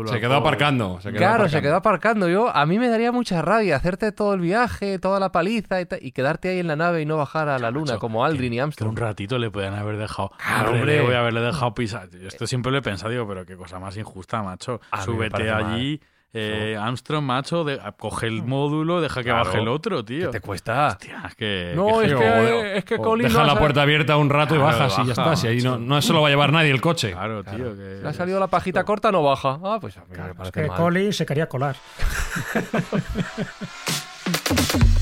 [0.07, 1.01] se quedó aparcando.
[1.15, 2.29] claro, se quedó aparcando.
[2.29, 6.13] Yo, a mí me daría mucha rabia hacerte todo el viaje, toda la paliza y,
[6.13, 8.93] quedarte ahí en la nave y no bajar a la luna como Aldrin y Armstrong.
[8.93, 10.31] un ratito le podían haber dejado.
[10.69, 12.09] hombre, voy a haberle dejado pisar.
[12.11, 14.81] Yo esto siempre lo he pensado, digo, pero qué cosa más injusta, macho.
[15.05, 16.01] Súbete allí.
[16.35, 17.67] Eh, Armstrong, macho,
[17.99, 20.31] coge el módulo, deja que baje el otro, tío.
[20.31, 20.89] ¿Qué te cuesta?
[20.89, 21.73] Hostia, es que.
[21.77, 25.13] No, es, que, es que Deja la puerta abierta un rato y bajas y ya
[25.13, 25.37] está.
[25.37, 27.13] Si ahí no, no se lo va a llevar nadie el coche.
[27.13, 27.77] Claro, tío.
[27.77, 28.01] Que...
[28.03, 29.59] Le ha salido la pajita corta, no baja.
[29.63, 30.03] Ah, pues a
[30.45, 31.77] es que Colin se quería colar.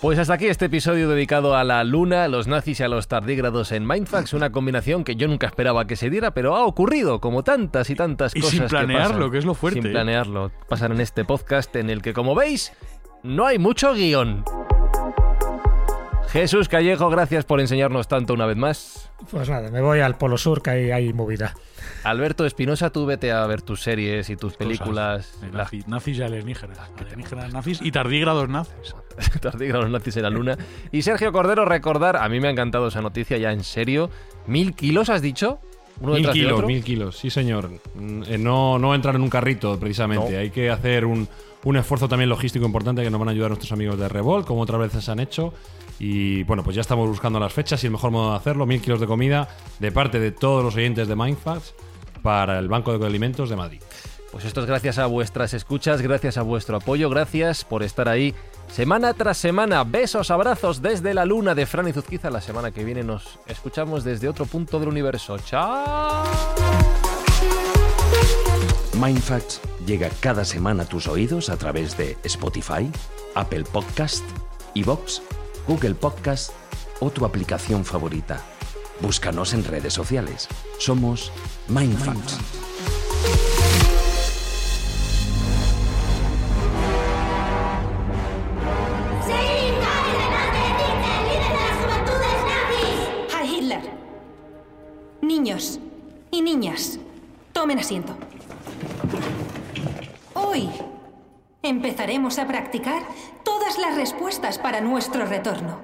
[0.00, 3.06] Pues hasta aquí este episodio dedicado a la luna, a los nazis y a los
[3.06, 7.20] tardígrados en Mindfax, una combinación que yo nunca esperaba que se diera, pero ha ocurrido
[7.20, 8.54] como tantas y tantas cosas.
[8.54, 9.82] Y sin planearlo, que, es lo fuerte.
[9.82, 10.52] Sin planearlo.
[10.70, 12.72] Pasan en este podcast en el que, como veis,
[13.22, 14.42] no hay mucho guion.
[16.32, 19.10] Jesús Callejo, gracias por enseñarnos tanto una vez más.
[19.32, 21.54] Pues nada, me voy al Polo Sur, que ahí hay movida.
[22.04, 25.38] Alberto Espinosa, tú vete a ver tus series y tus películas.
[25.88, 26.78] nazis y alienígenas.
[26.98, 28.94] Alienígenas nazis y tardígrados nazis.
[29.40, 30.56] tardígrados nazis en la luna.
[30.92, 34.08] Y Sergio Cordero, recordar, a mí me ha encantado esa noticia ya en serio.
[34.46, 35.58] ¿Mil kilos has dicho?
[36.00, 37.70] mil kilos, mil kilos, sí señor.
[37.94, 40.36] Mm, eh, no, no entrar en un carrito precisamente.
[40.38, 41.28] Hay que hacer un,
[41.64, 44.62] un esfuerzo también logístico importante que nos van a ayudar nuestros amigos de Revolt, como
[44.62, 45.52] otras veces han hecho.
[46.00, 48.80] Y bueno, pues ya estamos buscando las fechas y el mejor modo de hacerlo, mil
[48.80, 49.48] kilos de comida
[49.78, 51.74] de parte de todos los oyentes de Mindfacts
[52.22, 53.82] para el Banco de Alimentos de Madrid.
[54.32, 58.34] Pues esto es gracias a vuestras escuchas, gracias a vuestro apoyo, gracias por estar ahí
[58.72, 59.84] semana tras semana.
[59.84, 62.30] Besos, abrazos desde la luna de Fran y Zuzquiza.
[62.30, 65.36] La semana que viene nos escuchamos desde otro punto del universo.
[65.38, 66.24] ¡Chao!
[68.98, 72.90] Mindfacts llega cada semana a tus oídos a través de Spotify,
[73.34, 74.24] Apple Podcast,
[74.74, 75.20] Evox
[75.70, 76.50] Google Podcast
[76.98, 78.42] o tu aplicación favorita.
[79.00, 80.48] Búscanos en redes sociales.
[80.80, 81.30] Somos
[81.68, 82.40] Mindfacts.
[95.22, 95.78] Niños
[96.32, 96.98] y niñas,
[97.52, 98.16] tomen asiento.
[100.34, 100.68] Hoy
[101.62, 103.04] empezaremos a practicar
[103.70, 105.78] todas las respuestas para nuestro retorno.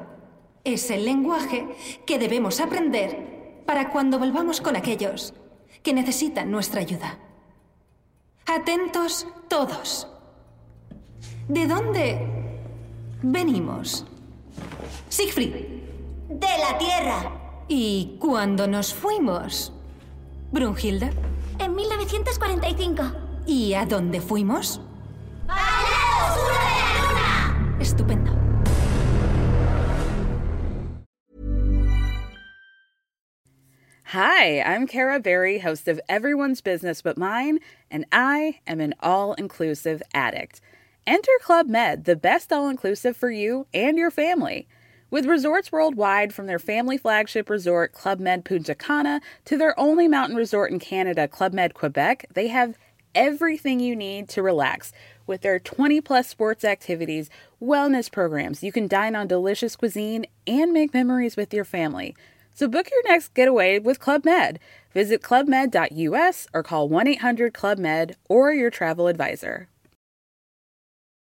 [0.64, 1.68] Es el lenguaje
[2.04, 5.34] que debemos aprender para cuando volvamos con aquellos
[5.84, 7.18] que necesitan nuestra ayuda.
[8.46, 10.08] Atentos todos.
[11.46, 12.58] ¿De dónde
[13.22, 14.04] venimos?
[15.08, 15.54] Siegfried.
[16.28, 17.62] De la Tierra.
[17.68, 19.72] ¿Y cuándo nos fuimos?
[20.50, 21.10] Brunhilde.
[21.60, 23.02] En 1945.
[23.46, 24.80] ¿Y a dónde fuimos?
[34.06, 37.60] Hi, I'm Kara Berry, host of Everyone's Business But Mine,
[37.90, 40.60] and I am an all inclusive addict.
[41.06, 44.66] Enter Club Med, the best all inclusive for you and your family.
[45.10, 50.08] With resorts worldwide, from their family flagship resort, Club Med Punta Cana, to their only
[50.08, 52.76] mountain resort in Canada, Club Med Quebec, they have
[53.14, 54.92] everything you need to relax
[55.26, 57.30] with their 20 plus sports activities,
[57.60, 58.62] wellness programs.
[58.62, 62.14] You can dine on delicious cuisine and make memories with your family.
[62.54, 64.58] So book your next getaway with Club Med.
[64.94, 69.68] Visit clubmed.us or call 1 800 Club Med or your travel advisor.